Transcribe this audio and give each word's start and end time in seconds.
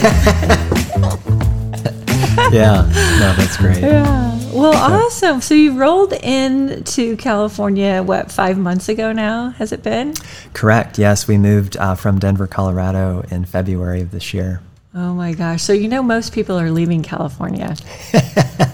yeah, 2.52 2.82
no, 3.20 3.34
that's 3.36 3.56
great. 3.56 3.78
Yeah. 3.78 4.38
Well, 4.52 4.74
awesome. 4.74 5.40
So 5.40 5.54
you 5.54 5.78
rolled 5.78 6.12
into 6.12 7.16
California, 7.16 8.02
what, 8.02 8.32
five 8.32 8.58
months 8.58 8.88
ago 8.88 9.12
now? 9.12 9.50
Has 9.50 9.72
it 9.72 9.82
been? 9.82 10.14
Correct. 10.54 10.98
Yes, 10.98 11.28
we 11.28 11.38
moved 11.38 11.76
uh, 11.76 11.94
from 11.94 12.18
Denver, 12.18 12.46
Colorado 12.46 13.24
in 13.30 13.44
February 13.44 14.00
of 14.00 14.10
this 14.10 14.34
year. 14.34 14.60
Oh 14.94 15.14
my 15.14 15.34
gosh. 15.34 15.62
So 15.62 15.72
you 15.72 15.88
know 15.88 16.02
most 16.02 16.32
people 16.32 16.58
are 16.58 16.70
leaving 16.70 17.02
California. 17.02 17.76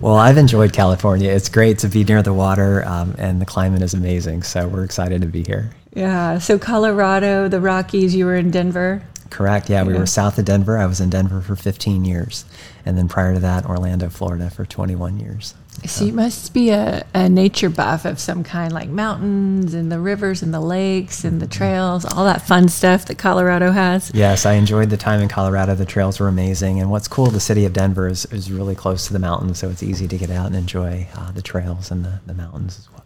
Well, 0.00 0.14
I've 0.14 0.38
enjoyed 0.38 0.72
California. 0.72 1.32
It's 1.32 1.48
great 1.48 1.80
to 1.80 1.88
be 1.88 2.04
near 2.04 2.22
the 2.22 2.32
water, 2.32 2.86
um, 2.86 3.16
and 3.18 3.40
the 3.40 3.46
climate 3.46 3.82
is 3.82 3.94
amazing. 3.94 4.44
So 4.44 4.68
we're 4.68 4.84
excited 4.84 5.22
to 5.22 5.26
be 5.26 5.42
here. 5.42 5.70
Yeah. 5.92 6.38
So 6.38 6.56
Colorado, 6.56 7.48
the 7.48 7.60
Rockies, 7.60 8.14
you 8.14 8.24
were 8.26 8.36
in 8.36 8.52
Denver. 8.52 9.02
Correct. 9.30 9.68
Yeah, 9.68 9.82
we 9.82 9.92
Yeah. 9.92 10.00
were 10.00 10.06
south 10.06 10.38
of 10.38 10.44
Denver. 10.44 10.78
I 10.78 10.86
was 10.86 11.00
in 11.00 11.10
Denver 11.10 11.40
for 11.40 11.54
15 11.56 12.04
years, 12.04 12.44
and 12.86 12.96
then 12.96 13.08
prior 13.08 13.34
to 13.34 13.40
that, 13.40 13.66
Orlando, 13.66 14.08
Florida, 14.08 14.50
for 14.50 14.64
21 14.64 15.18
years. 15.18 15.54
So 15.86 16.04
you 16.04 16.12
must 16.12 16.52
be 16.52 16.70
a, 16.70 17.06
a 17.14 17.28
nature 17.28 17.68
buff 17.70 18.04
of 18.04 18.18
some 18.18 18.42
kind, 18.42 18.72
like 18.72 18.88
mountains 18.88 19.74
and 19.74 19.92
the 19.92 20.00
rivers 20.00 20.42
and 20.42 20.52
the 20.52 20.58
lakes 20.60 21.22
and 21.22 21.40
the 21.40 21.46
trails, 21.46 22.04
all 22.04 22.24
that 22.24 22.42
fun 22.42 22.68
stuff 22.68 23.04
that 23.04 23.16
Colorado 23.18 23.70
has. 23.70 24.10
Yes, 24.12 24.44
I 24.44 24.54
enjoyed 24.54 24.90
the 24.90 24.96
time 24.96 25.20
in 25.20 25.28
Colorado. 25.28 25.76
The 25.76 25.84
trails 25.86 26.18
were 26.18 26.26
amazing, 26.26 26.80
and 26.80 26.90
what's 26.90 27.06
cool, 27.06 27.26
the 27.26 27.38
city 27.38 27.64
of 27.64 27.74
Denver 27.74 28.08
is, 28.08 28.24
is 28.32 28.50
really 28.50 28.74
close 28.74 29.06
to 29.06 29.12
the 29.12 29.20
mountains, 29.20 29.60
so 29.60 29.68
it's 29.70 29.82
easy 29.84 30.08
to 30.08 30.18
get 30.18 30.30
out 30.30 30.46
and 30.46 30.56
enjoy 30.56 31.06
uh, 31.14 31.30
the 31.30 31.42
trails 31.42 31.92
and 31.92 32.04
the, 32.04 32.20
the 32.26 32.34
mountains 32.34 32.76
as 32.80 32.90
well. 32.90 33.04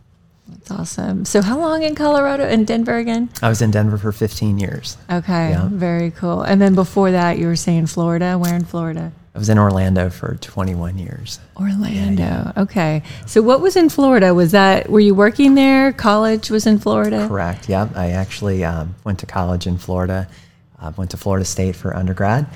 That's 0.64 0.70
awesome. 0.80 1.24
So 1.24 1.42
how 1.42 1.58
long 1.58 1.82
in 1.82 1.94
Colorado 1.94 2.46
in 2.48 2.64
Denver 2.64 2.96
again? 2.96 3.30
I 3.42 3.48
was 3.48 3.62
in 3.62 3.70
Denver 3.72 3.98
for 3.98 4.12
15 4.12 4.58
years. 4.58 4.96
Okay, 5.10 5.50
Yeah. 5.50 5.68
very 5.70 6.10
cool. 6.12 6.42
And 6.42 6.60
then 6.62 6.74
before 6.74 7.10
that, 7.10 7.38
you 7.38 7.46
were 7.48 7.56
saying 7.56 7.86
Florida. 7.86 8.38
Where 8.38 8.54
in 8.54 8.64
Florida? 8.64 9.10
I 9.34 9.38
was 9.38 9.48
in 9.48 9.58
Orlando 9.58 10.08
for 10.10 10.36
21 10.36 10.98
years. 10.98 11.40
Orlando. 11.56 12.52
Okay. 12.56 13.02
So 13.26 13.40
what 13.42 13.60
was 13.60 13.76
in 13.76 13.88
Florida? 13.88 14.34
Was 14.34 14.52
that 14.52 14.88
were 14.90 15.00
you 15.00 15.14
working 15.14 15.54
there? 15.54 15.92
College 15.92 16.50
was 16.50 16.66
in 16.66 16.78
Florida. 16.78 17.26
Correct. 17.28 17.68
Yeah, 17.68 17.88
I 17.94 18.10
actually 18.10 18.62
um, 18.64 18.94
went 19.04 19.18
to 19.20 19.26
college 19.26 19.66
in 19.66 19.78
Florida. 19.78 20.28
Uh, 20.80 20.92
went 20.96 21.10
to 21.12 21.16
Florida 21.16 21.44
State 21.44 21.74
for 21.76 21.96
undergrad. 21.96 22.46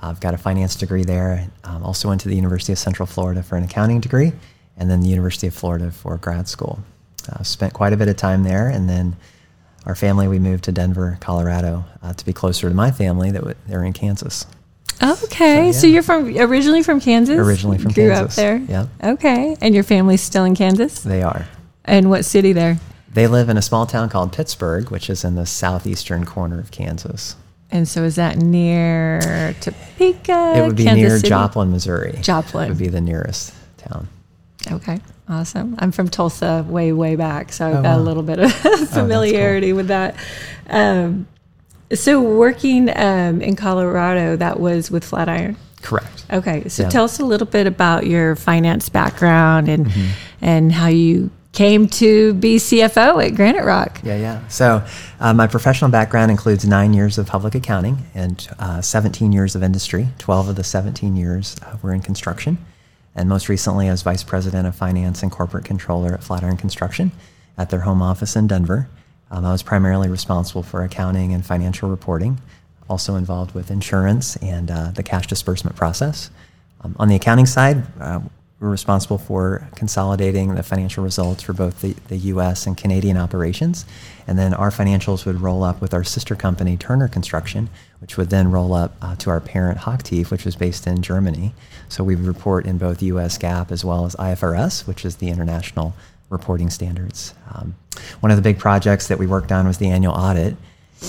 I've 0.00 0.20
got 0.20 0.34
a 0.34 0.38
finance 0.38 0.74
degree 0.74 1.04
there. 1.04 1.48
Um, 1.64 1.84
also 1.84 2.08
went 2.08 2.20
to 2.22 2.28
the 2.28 2.34
University 2.36 2.72
of 2.72 2.78
Central 2.78 3.06
Florida 3.06 3.42
for 3.42 3.56
an 3.56 3.62
accounting 3.64 4.00
degree, 4.00 4.32
and 4.76 4.90
then 4.90 5.00
the 5.00 5.08
University 5.08 5.46
of 5.46 5.54
Florida 5.54 5.90
for 5.92 6.16
grad 6.16 6.48
school. 6.48 6.80
Uh, 7.28 7.42
spent 7.42 7.72
quite 7.72 7.92
a 7.92 7.96
bit 7.96 8.08
of 8.08 8.16
time 8.16 8.42
there, 8.42 8.68
and 8.68 8.88
then 8.88 9.16
our 9.86 9.94
family 9.94 10.28
we 10.28 10.38
moved 10.38 10.64
to 10.64 10.72
Denver, 10.72 11.18
Colorado, 11.20 11.84
uh, 12.02 12.12
to 12.12 12.24
be 12.24 12.32
closer 12.32 12.68
to 12.68 12.74
my 12.74 12.90
family 12.90 13.30
that 13.30 13.38
w- 13.40 13.56
they're 13.66 13.84
in 13.84 13.92
Kansas. 13.92 14.46
Okay. 15.02 15.72
So, 15.72 15.80
So, 15.80 15.86
you're 15.88 16.02
from 16.02 16.36
originally 16.38 16.82
from 16.82 17.00
Kansas. 17.00 17.36
Originally 17.36 17.78
from 17.78 17.92
Grew 17.92 18.08
Kansas. 18.10 18.32
up 18.32 18.36
there. 18.36 18.56
Yep. 18.58 18.88
Okay. 19.14 19.56
And 19.60 19.74
your 19.74 19.82
family's 19.84 20.20
still 20.20 20.44
in 20.44 20.54
Kansas. 20.54 21.00
They 21.00 21.22
are. 21.22 21.46
And 21.84 22.08
what 22.10 22.24
city 22.24 22.52
there? 22.52 22.78
They 23.12 23.26
live 23.26 23.48
in 23.48 23.56
a 23.56 23.62
small 23.62 23.84
town 23.86 24.08
called 24.08 24.32
Pittsburg, 24.32 24.90
which 24.90 25.10
is 25.10 25.24
in 25.24 25.34
the 25.34 25.44
southeastern 25.46 26.24
corner 26.24 26.60
of 26.60 26.70
Kansas. 26.70 27.34
And 27.70 27.88
so 27.88 28.04
is 28.04 28.14
that 28.16 28.36
near 28.38 29.54
Topeka? 29.60 30.52
it 30.56 30.62
would 30.66 30.76
be 30.76 30.84
Kansas 30.84 30.96
near 31.02 31.16
City? 31.16 31.28
Joplin, 31.28 31.70
Missouri. 31.72 32.18
Joplin. 32.22 32.68
would 32.68 32.78
be 32.78 32.88
the 32.88 33.00
nearest 33.00 33.52
town. 33.78 34.08
Okay. 34.70 35.00
Awesome. 35.32 35.74
I'm 35.78 35.92
from 35.92 36.08
Tulsa 36.08 36.64
way, 36.68 36.92
way 36.92 37.16
back. 37.16 37.52
So 37.52 37.66
I've 37.68 37.76
Oh, 37.76 37.82
got 37.82 37.98
a 37.98 38.02
little 38.02 38.22
bit 38.22 38.38
of 38.38 38.52
familiarity 38.90 39.72
with 39.72 39.88
that. 39.88 40.14
Um, 40.68 41.26
so 41.94 42.20
working 42.20 42.88
um, 42.96 43.40
in 43.40 43.56
Colorado, 43.56 44.36
that 44.36 44.60
was 44.60 44.90
with 44.90 45.04
Flatiron. 45.04 45.56
Correct. 45.80 46.24
Okay, 46.32 46.68
so 46.68 46.82
Yeah. 46.84 46.88
tell 46.90 47.04
us 47.04 47.18
a 47.18 47.24
little 47.24 47.46
bit 47.46 47.66
about 47.66 48.06
your 48.06 48.36
finance 48.36 48.88
background 48.88 49.68
and 49.68 49.86
Mm-hmm. 49.86 50.10
and 50.42 50.72
how 50.72 50.88
you 50.88 51.30
came 51.52 51.86
to 51.86 52.32
be 52.34 52.56
CFO 52.56 53.22
at 53.26 53.34
Granite 53.34 53.64
Rock. 53.64 54.00
Yeah, 54.02 54.16
yeah. 54.16 54.48
So, 54.48 54.82
uh, 55.20 55.34
my 55.34 55.46
professional 55.46 55.90
background 55.90 56.30
includes 56.30 56.66
nine 56.66 56.94
years 56.94 57.18
of 57.18 57.26
public 57.26 57.54
accounting 57.54 57.98
and 58.14 58.48
uh, 58.58 58.80
17 58.80 59.32
years 59.32 59.54
of 59.54 59.62
industry. 59.62 60.08
12 60.18 60.48
of 60.48 60.56
the 60.56 60.64
17 60.64 61.14
years 61.16 61.56
uh, 61.62 61.76
were 61.82 61.92
in 61.92 62.00
construction. 62.00 62.56
And 63.14 63.28
most 63.28 63.48
recently, 63.48 63.88
as 63.88 64.02
Vice 64.02 64.24
President 64.24 64.66
of 64.66 64.74
Finance 64.74 65.22
and 65.22 65.30
Corporate 65.30 65.64
Controller 65.64 66.14
at 66.14 66.24
Flatiron 66.24 66.56
Construction 66.56 67.12
at 67.58 67.70
their 67.70 67.80
home 67.80 68.00
office 68.00 68.36
in 68.36 68.46
Denver. 68.46 68.88
Um, 69.30 69.44
I 69.44 69.52
was 69.52 69.62
primarily 69.62 70.08
responsible 70.08 70.62
for 70.62 70.82
accounting 70.82 71.32
and 71.32 71.44
financial 71.44 71.88
reporting, 71.88 72.40
also 72.88 73.14
involved 73.16 73.54
with 73.54 73.70
insurance 73.70 74.36
and 74.36 74.70
uh, 74.70 74.90
the 74.90 75.02
cash 75.02 75.26
disbursement 75.26 75.76
process. 75.76 76.30
Um, 76.82 76.96
on 76.98 77.08
the 77.08 77.16
accounting 77.16 77.46
side, 77.46 77.84
uh, 78.00 78.20
we're 78.62 78.70
responsible 78.70 79.18
for 79.18 79.68
consolidating 79.74 80.54
the 80.54 80.62
financial 80.62 81.02
results 81.02 81.42
for 81.42 81.52
both 81.52 81.80
the, 81.80 81.94
the 82.06 82.16
U.S. 82.16 82.64
and 82.64 82.76
Canadian 82.76 83.16
operations. 83.16 83.84
And 84.28 84.38
then 84.38 84.54
our 84.54 84.70
financials 84.70 85.26
would 85.26 85.40
roll 85.40 85.64
up 85.64 85.80
with 85.80 85.92
our 85.92 86.04
sister 86.04 86.36
company, 86.36 86.76
Turner 86.76 87.08
Construction, 87.08 87.68
which 88.00 88.16
would 88.16 88.30
then 88.30 88.52
roll 88.52 88.72
up 88.72 88.94
uh, 89.02 89.16
to 89.16 89.30
our 89.30 89.40
parent, 89.40 89.80
Hochtief, 89.80 90.30
which 90.30 90.44
was 90.44 90.54
based 90.54 90.86
in 90.86 91.02
Germany. 91.02 91.54
So 91.88 92.04
we 92.04 92.14
report 92.14 92.64
in 92.64 92.78
both 92.78 93.02
U.S. 93.02 93.36
GAAP 93.36 93.72
as 93.72 93.84
well 93.84 94.06
as 94.06 94.14
IFRS, 94.14 94.86
which 94.86 95.04
is 95.04 95.16
the 95.16 95.28
international 95.28 95.94
reporting 96.30 96.70
standards. 96.70 97.34
Um, 97.52 97.74
one 98.20 98.30
of 98.30 98.36
the 98.36 98.42
big 98.42 98.60
projects 98.60 99.08
that 99.08 99.18
we 99.18 99.26
worked 99.26 99.50
on 99.50 99.66
was 99.66 99.78
the 99.78 99.90
annual 99.90 100.14
audit. 100.14 100.54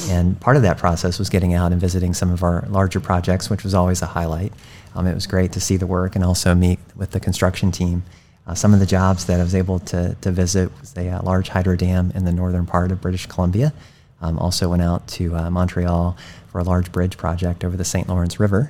And 0.10 0.40
part 0.40 0.56
of 0.56 0.64
that 0.64 0.78
process 0.78 1.20
was 1.20 1.30
getting 1.30 1.54
out 1.54 1.72
and 1.72 1.80
visiting 1.80 2.14
some 2.14 2.32
of 2.32 2.44
our 2.44 2.66
larger 2.70 3.00
projects, 3.00 3.50
which 3.50 3.64
was 3.64 3.74
always 3.74 4.02
a 4.02 4.08
highlight. 4.08 4.54
Um, 4.96 5.08
it 5.08 5.14
was 5.14 5.28
great 5.28 5.52
to 5.54 5.60
see 5.60 5.78
the 5.78 5.88
work 5.88 6.16
and 6.16 6.24
also 6.24 6.54
meet 6.54 6.80
with 6.96 7.12
the 7.12 7.20
construction 7.20 7.72
team. 7.72 8.04
Uh, 8.46 8.54
some 8.54 8.74
of 8.74 8.80
the 8.80 8.86
jobs 8.86 9.26
that 9.26 9.40
I 9.40 9.44
was 9.44 9.56
able 9.56 9.80
to, 9.80 10.16
to 10.22 10.32
visit 10.32 10.70
was 10.80 10.96
a 10.98 11.10
uh, 11.10 11.22
large 11.24 11.50
hydro 11.50 11.76
dam 11.76 12.12
in 12.14 12.26
the 12.26 12.32
northern 12.32 12.66
part 12.66 12.92
of 12.92 13.02
British 13.02 13.26
Columbia. 13.26 13.74
Um, 14.22 14.38
also 14.40 14.70
went 14.70 14.82
out 14.82 15.08
to 15.10 15.36
uh, 15.36 15.50
Montreal 15.50 16.18
for 16.48 16.60
a 16.60 16.64
large 16.64 16.92
bridge 16.92 17.18
project 17.18 17.64
over 17.64 17.76
the 17.76 17.86
St. 17.86 18.08
Lawrence 18.08 18.40
River. 18.40 18.70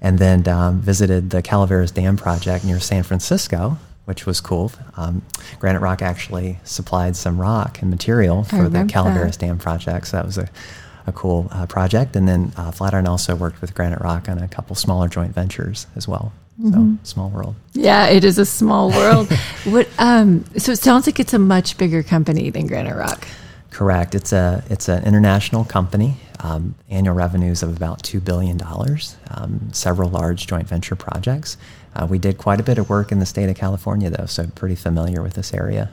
And 0.00 0.18
then 0.18 0.46
um, 0.48 0.80
visited 0.80 1.30
the 1.30 1.42
Calaveras 1.42 1.90
Dam 1.90 2.16
project 2.16 2.64
near 2.64 2.78
San 2.78 3.02
Francisco, 3.02 3.78
which 4.08 4.24
was 4.24 4.40
cool. 4.40 4.72
Um, 4.96 5.20
Granite 5.58 5.80
Rock 5.80 6.00
actually 6.00 6.58
supplied 6.64 7.14
some 7.14 7.38
rock 7.38 7.82
and 7.82 7.90
material 7.90 8.42
for 8.42 8.70
the 8.70 8.86
Calaveras 8.86 9.36
that. 9.36 9.46
Dam 9.46 9.58
project, 9.58 10.06
so 10.06 10.16
that 10.16 10.24
was 10.24 10.38
a, 10.38 10.48
a 11.06 11.12
cool 11.12 11.48
uh, 11.50 11.66
project. 11.66 12.16
And 12.16 12.26
then 12.26 12.52
uh, 12.56 12.70
Flatiron 12.70 13.06
also 13.06 13.36
worked 13.36 13.60
with 13.60 13.74
Granite 13.74 14.00
Rock 14.00 14.30
on 14.30 14.38
a 14.38 14.48
couple 14.48 14.74
smaller 14.76 15.08
joint 15.08 15.34
ventures 15.34 15.86
as 15.94 16.08
well. 16.08 16.32
Mm-hmm. 16.58 16.94
So 16.94 16.98
small 17.02 17.28
world. 17.28 17.54
Yeah, 17.74 18.06
it 18.08 18.24
is 18.24 18.38
a 18.38 18.46
small 18.46 18.88
world. 18.88 19.30
what? 19.64 19.86
Um, 19.98 20.46
so 20.56 20.72
it 20.72 20.78
sounds 20.78 21.06
like 21.06 21.20
it's 21.20 21.34
a 21.34 21.38
much 21.38 21.76
bigger 21.76 22.02
company 22.02 22.48
than 22.48 22.66
Granite 22.66 22.96
Rock. 22.96 23.28
Correct. 23.68 24.14
It's 24.14 24.32
a 24.32 24.64
it's 24.70 24.88
an 24.88 25.04
international 25.04 25.66
company. 25.66 26.16
Um, 26.40 26.76
annual 26.88 27.14
revenues 27.14 27.62
of 27.62 27.76
about 27.76 28.02
two 28.02 28.20
billion 28.20 28.56
dollars. 28.56 29.16
Um, 29.30 29.68
several 29.72 30.08
large 30.08 30.46
joint 30.46 30.66
venture 30.66 30.96
projects. 30.96 31.58
Uh, 31.94 32.06
we 32.06 32.18
did 32.18 32.38
quite 32.38 32.60
a 32.60 32.62
bit 32.62 32.78
of 32.78 32.88
work 32.88 33.10
in 33.12 33.18
the 33.18 33.26
state 33.26 33.48
of 33.48 33.56
California, 33.56 34.10
though, 34.10 34.26
so 34.26 34.46
pretty 34.54 34.74
familiar 34.74 35.22
with 35.22 35.34
this 35.34 35.52
area. 35.52 35.90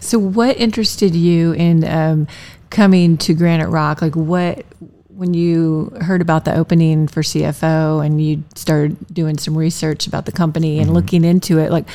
So 0.00 0.18
what 0.18 0.56
interested 0.56 1.14
you 1.14 1.52
in 1.52 1.84
um, 1.84 2.26
coming 2.70 3.16
to 3.18 3.34
Granite 3.34 3.68
Rock? 3.68 4.02
Like 4.02 4.16
what? 4.16 4.64
When 5.08 5.34
you 5.34 5.92
heard 6.00 6.22
about 6.22 6.46
the 6.46 6.56
opening 6.56 7.06
for 7.06 7.20
CFO 7.20 8.04
and 8.04 8.24
you 8.24 8.42
started 8.54 8.96
doing 9.12 9.36
some 9.36 9.56
research 9.56 10.06
about 10.06 10.24
the 10.24 10.32
company 10.32 10.78
and 10.78 10.94
looking 10.94 11.24
into 11.24 11.58
it, 11.58 11.70
like 11.70 11.88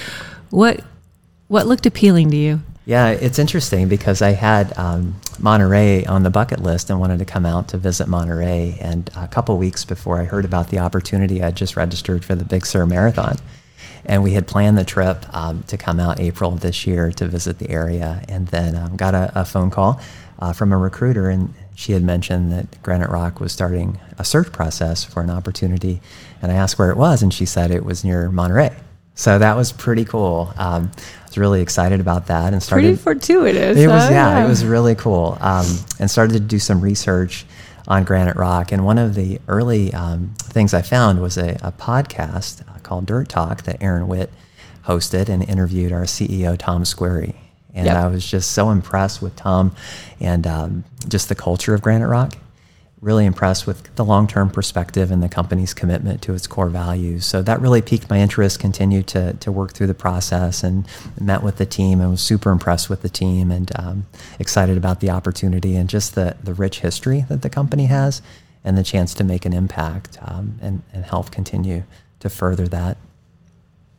what 0.51 0.81
what 1.47 1.65
looked 1.65 1.87
appealing 1.87 2.29
to 2.31 2.37
you? 2.37 2.61
Yeah, 2.85 3.09
it's 3.09 3.39
interesting 3.39 3.87
because 3.87 4.21
I 4.21 4.31
had 4.31 4.77
um, 4.77 5.15
Monterey 5.39 6.05
on 6.05 6.21
the 6.21 6.29
bucket 6.29 6.61
list 6.61 6.91
and 6.91 6.99
wanted 6.99 7.17
to 7.17 7.25
come 7.25 7.43
out 7.43 7.69
to 7.69 7.77
visit 7.77 8.07
Monterey. 8.07 8.77
And 8.79 9.09
a 9.15 9.27
couple 9.27 9.57
weeks 9.57 9.83
before 9.83 10.21
I 10.21 10.25
heard 10.25 10.45
about 10.45 10.69
the 10.69 10.77
opportunity, 10.77 11.41
I 11.41 11.49
just 11.49 11.75
registered 11.75 12.23
for 12.23 12.35
the 12.35 12.45
Big 12.45 12.63
Sur 12.63 12.85
Marathon. 12.85 13.37
And 14.05 14.21
we 14.21 14.33
had 14.33 14.45
planned 14.45 14.77
the 14.77 14.85
trip 14.85 15.25
um, 15.33 15.63
to 15.63 15.77
come 15.77 15.99
out 15.99 16.19
April 16.19 16.51
this 16.51 16.85
year 16.85 17.11
to 17.13 17.27
visit 17.27 17.57
the 17.57 17.71
area. 17.71 18.23
And 18.29 18.49
then 18.49 18.75
um, 18.75 18.95
got 18.95 19.15
a, 19.15 19.31
a 19.33 19.45
phone 19.45 19.71
call 19.71 19.99
uh, 20.37 20.53
from 20.53 20.71
a 20.71 20.77
recruiter, 20.77 21.29
and 21.29 21.55
she 21.73 21.93
had 21.93 22.03
mentioned 22.03 22.51
that 22.51 22.83
Granite 22.83 23.09
Rock 23.09 23.39
was 23.39 23.51
starting 23.51 23.99
a 24.19 24.23
search 24.23 24.51
process 24.51 25.03
for 25.03 25.21
an 25.21 25.31
opportunity. 25.31 26.01
And 26.39 26.51
I 26.51 26.55
asked 26.55 26.77
where 26.77 26.91
it 26.91 26.97
was, 26.97 27.23
and 27.23 27.33
she 27.33 27.47
said 27.47 27.71
it 27.71 27.83
was 27.83 28.03
near 28.03 28.29
Monterey. 28.29 28.75
So 29.15 29.39
that 29.39 29.55
was 29.55 29.71
pretty 29.71 30.05
cool. 30.05 30.53
Um, 30.57 30.91
I 30.95 31.25
was 31.25 31.37
really 31.37 31.61
excited 31.61 31.99
about 32.01 32.27
that 32.27 32.53
and 32.53 32.61
started. 32.61 32.83
Pretty 32.83 32.97
fortuitous. 32.97 33.77
It 33.77 33.87
was 33.87 34.03
huh? 34.03 34.09
yeah, 34.11 34.45
it 34.45 34.47
was 34.47 34.65
really 34.65 34.95
cool. 34.95 35.37
Um, 35.39 35.65
and 35.99 36.11
started 36.11 36.33
to 36.33 36.39
do 36.41 36.59
some 36.59 36.81
research 36.81 37.45
on 37.87 38.03
Granite 38.03 38.35
Rock. 38.35 38.71
And 38.71 38.83
one 38.83 38.97
of 38.97 39.15
the 39.15 39.39
early 39.47 39.93
um, 39.93 40.33
things 40.39 40.73
I 40.73 40.81
found 40.81 41.21
was 41.21 41.37
a, 41.37 41.51
a 41.63 41.71
podcast 41.71 42.61
uh, 42.67 42.79
called 42.79 43.05
Dirt 43.05 43.29
Talk 43.29 43.63
that 43.63 43.81
Aaron 43.81 44.07
Witt 44.07 44.31
hosted 44.85 45.29
and 45.29 45.47
interviewed 45.47 45.91
our 45.91 46.03
CEO 46.03 46.57
Tom 46.57 46.83
Squeri. 46.83 47.35
And 47.73 47.85
Yep. 47.87 47.95
I 47.97 48.07
was 48.07 48.25
just 48.25 48.51
so 48.51 48.69
impressed 48.69 49.21
with 49.21 49.35
Tom 49.35 49.75
and 50.19 50.47
um, 50.47 50.83
just 51.07 51.29
the 51.29 51.35
culture 51.35 51.73
of 51.73 51.81
Granite 51.81 52.07
Rock. 52.07 52.33
Really 53.05 53.25
impressed 53.27 53.67
with 53.67 53.95
the 53.95 54.03
long 54.03 54.25
term 54.25 54.49
perspective 54.49 55.11
and 55.11 55.21
the 55.21 55.29
company's 55.29 55.75
commitment 55.75 56.23
to 56.23 56.33
its 56.33 56.47
core 56.47 56.69
values. 56.69 57.23
So 57.23 57.43
that 57.43 57.61
really 57.61 57.83
piqued 57.83 58.09
my 58.09 58.19
interest, 58.19 58.59
continued 58.59 59.05
to, 59.07 59.33
to 59.33 59.51
work 59.51 59.73
through 59.73 59.87
the 59.87 59.93
process 59.93 60.63
and 60.63 60.87
met 61.21 61.43
with 61.43 61.57
the 61.57 61.67
team 61.67 62.01
and 62.01 62.09
was 62.09 62.21
super 62.21 62.49
impressed 62.49 62.89
with 62.89 63.03
the 63.03 63.09
team 63.09 63.51
and 63.51 63.71
um, 63.77 64.07
excited 64.39 64.75
about 64.75 65.01
the 65.01 65.11
opportunity 65.11 65.75
and 65.75 65.87
just 65.87 66.15
the, 66.15 66.35
the 66.43 66.55
rich 66.55 66.79
history 66.79 67.25
that 67.29 67.43
the 67.43 67.49
company 67.49 67.85
has 67.85 68.23
and 68.63 68.75
the 68.75 68.83
chance 68.83 69.13
to 69.13 69.23
make 69.23 69.45
an 69.45 69.53
impact 69.53 70.17
um, 70.23 70.57
and, 70.59 70.81
and 70.91 71.05
help 71.05 71.29
continue 71.29 71.83
to 72.19 72.27
further 72.27 72.67
that. 72.67 72.97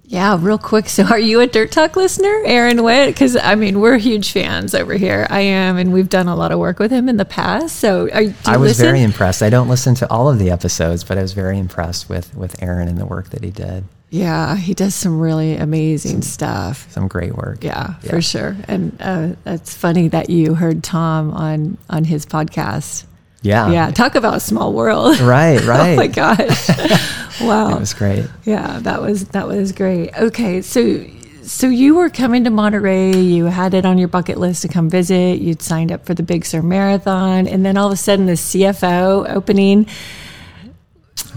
Yeah, 0.09 0.39
real 0.41 0.59
quick. 0.59 0.87
So, 0.97 1.05
are 1.05 1.19
you 1.19 1.41
a 1.41 1.47
Dirt 1.47 1.73
Talk 1.73 1.95
listener, 1.95 2.43
Aaron 2.47 2.83
Witt? 2.83 3.09
Because 3.09 3.37
I 3.37 3.55
mean, 3.55 3.81
we're 3.81 3.99
huge 3.99 4.33
fans 4.33 4.75
over 4.75 4.95
here. 4.95 5.27
I 5.29 5.41
am, 5.41 5.77
and 5.77 5.93
we've 5.93 6.09
done 6.09 6.27
a 6.27 6.35
lot 6.35 6.53
of 6.53 6.59
work 6.59 6.79
with 6.79 6.91
him 6.91 7.09
in 7.09 7.19
the 7.19 7.27
past. 7.27 7.77
So, 7.77 8.09
are, 8.11 8.23
I 8.47 8.57
was 8.57 8.71
listen? 8.71 8.87
very 8.87 9.03
impressed. 9.03 9.43
I 9.43 9.51
don't 9.51 9.69
listen 9.69 9.95
to 9.97 10.11
all 10.11 10.31
of 10.31 10.39
the 10.39 10.51
episodes, 10.51 11.05
but 11.05 11.19
I 11.19 11.23
was 11.23 11.33
very 11.33 11.59
impressed 11.59 12.09
with 12.09 12.35
with 12.35 12.63
Aaron 12.63 12.89
and 12.89 12.99
the 12.99 13.05
work 13.05 13.31
that 13.31 13.45
he 13.45 13.51
did. 13.51 13.85
Yeah, 14.09 14.57
he 14.57 14.73
does 14.73 14.95
some 14.95 15.21
really 15.21 15.57
amazing 15.57 16.23
stuff. 16.23 16.91
Some 16.93 17.09
great 17.09 17.35
work. 17.35 17.65
Yeah, 17.65 17.95
yeah. 18.03 18.11
for 18.11 18.23
sure. 18.23 18.57
And 18.69 18.97
uh, 19.01 19.29
it's 19.45 19.75
funny 19.75 20.09
that 20.09 20.31
you 20.31 20.55
heard 20.55 20.83
Tom 20.83 21.33
on 21.33 21.77
on 21.91 22.05
his 22.05 22.25
podcast. 22.25 23.05
Yeah. 23.43 23.71
Yeah. 23.71 23.91
Talk 23.91 24.15
about 24.15 24.37
a 24.37 24.41
small 24.41 24.73
world. 24.73 25.21
Right, 25.27 25.63
right. 25.65 25.93
oh 25.93 25.97
my 25.97 26.07
gosh. 26.07 26.69
wow. 27.41 27.71
That 27.71 27.81
was 27.81 27.95
great. 27.95 28.27
Yeah, 28.45 28.79
that 28.81 29.01
was 29.03 29.27
that 29.29 29.47
was 29.47 29.73
great. 29.73 30.17
Okay, 30.17 30.63
so 30.63 31.05
so 31.43 31.69
you 31.69 31.95
were 31.95 32.11
coming 32.11 32.45
to 32.45 32.51
Monterey, 32.51 33.17
you 33.17 33.45
had 33.45 33.73
it 33.73 33.87
on 33.87 33.99
your 33.99 34.09
bucket 34.09 34.37
list 34.37 34.63
to 34.63 34.69
come 34.69 34.91
visit, 34.91 35.41
you'd 35.41 35.63
signed 35.63 35.93
up 35.93 36.05
for 36.05 36.13
the 36.13 36.23
Big 36.23 36.45
Sur 36.45 36.61
Marathon, 36.63 37.47
and 37.47 37.65
then 37.65 37.77
all 37.77 37.87
of 37.87 37.93
a 37.93 37.97
sudden 37.97 38.27
the 38.27 38.33
CFO 38.33 39.29
opening 39.31 39.87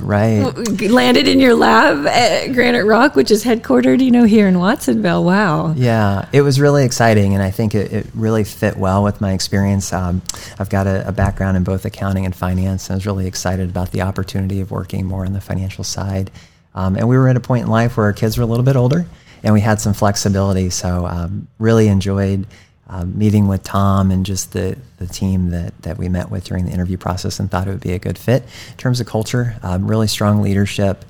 right 0.02 0.44
landed 0.82 1.28
in 1.28 1.40
your 1.40 1.56
lab 1.56 2.06
at 2.08 2.54
Granite 2.54 2.86
Rock, 2.86 3.16
which 3.16 3.32
is 3.32 3.44
headquartered, 3.44 4.04
you 4.04 4.12
know, 4.12 4.24
here 4.24 4.48
in 4.48 4.60
Watsonville. 4.60 5.24
Wow. 5.24 5.74
Yeah, 5.74 6.28
it 6.34 6.42
was 6.42 6.60
really 6.60 6.86
exciting, 6.86 7.34
and 7.34 7.44
I 7.44 7.52
think 7.52 7.76
it, 7.76 7.92
it 7.92 8.08
really 8.14 8.44
fit 8.44 8.78
well 8.78 9.04
with 9.04 9.22
my 9.22 9.34
experience. 9.34 9.94
Um, 9.94 10.22
I've 10.58 10.70
got 10.70 10.88
a, 10.88 11.08
a, 11.08 11.12
background 11.12 11.58
in 11.58 11.64
both 11.64 11.86
accounting 11.86 12.26
and 12.26 12.36
finance, 12.36 12.88
and 12.88 12.96
I 12.96 12.98
was 12.98 13.06
really 13.06 13.28
excited 13.28 13.70
about 13.70 13.92
the 13.92 14.02
opportunity 14.02 14.62
of 14.62 14.72
working 14.72 15.06
more 15.06 15.26
on 15.26 15.34
the 15.34 15.42
financial 15.42 15.84
side. 15.84 16.32
Um, 16.76 16.96
and 16.96 17.08
we 17.08 17.18
were 17.18 17.28
at 17.28 17.36
a 17.36 17.42
point 17.42 17.66
in 17.66 17.70
life 17.70 17.98
where 17.98 18.06
our 18.06 18.14
kids 18.14 18.38
were 18.38 18.44
a 18.44 18.48
little 18.48 18.64
bit 18.64 18.76
older, 18.76 19.06
and 19.44 19.54
we 19.54 19.62
had 19.62 19.82
some 19.82 19.94
flexibility. 19.94 20.70
So 20.70 21.06
um, 21.06 21.48
really 21.58 21.88
enjoyed 21.88 22.46
uh, 22.90 23.06
meeting 23.06 23.48
with 23.48 23.64
Tom 23.64 24.12
and 24.12 24.26
just 24.26 24.52
the, 24.52 24.78
the 24.98 25.08
team 25.08 25.52
that, 25.52 25.80
that 25.84 25.98
we 25.98 26.10
met 26.10 26.32
with 26.32 26.44
during 26.46 26.66
the 26.66 26.72
interview 26.72 26.98
process 26.98 27.40
and 27.40 27.50
thought 27.50 27.68
it 27.68 27.72
would 27.72 27.80
be 27.80 27.94
a 27.94 28.00
good 28.00 28.18
fit. 28.18 28.44
In 28.72 28.78
terms 28.78 29.00
of 29.00 29.08
culture, 29.08 29.56
um, 29.64 29.88
really 29.88 30.08
strong 30.08 30.42
leadership. 30.42 31.06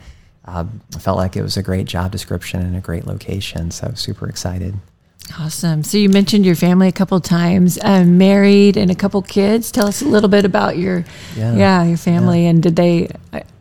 Uh, 0.46 0.66
felt 1.00 1.18
like 1.18 1.36
it 1.36 1.44
was 1.44 1.58
a 1.58 1.64
great 1.64 1.86
job 1.86 2.12
description 2.12 2.60
and 2.62 2.76
a 2.76 2.80
great 2.80 3.06
location. 3.06 3.70
So 3.70 3.92
super 3.94 4.28
excited. 4.28 4.74
Awesome. 5.38 5.84
So 5.84 5.98
you 5.98 6.10
mentioned 6.10 6.46
your 6.46 6.56
family 6.56 6.88
a 6.88 6.92
couple 6.92 7.20
times, 7.20 7.78
um, 7.84 8.18
married 8.18 8.76
and 8.76 8.90
a 8.90 8.96
couple 8.96 9.22
kids. 9.22 9.72
Tell 9.72 9.88
us 9.88 10.02
a 10.02 10.06
little 10.06 10.30
bit 10.30 10.46
about 10.46 10.78
your, 10.78 11.06
yeah, 11.36 11.56
yeah 11.56 11.84
your 11.84 11.98
family, 11.98 12.44
yeah. 12.44 12.50
and 12.50 12.64
did 12.64 12.76
they 12.76 13.12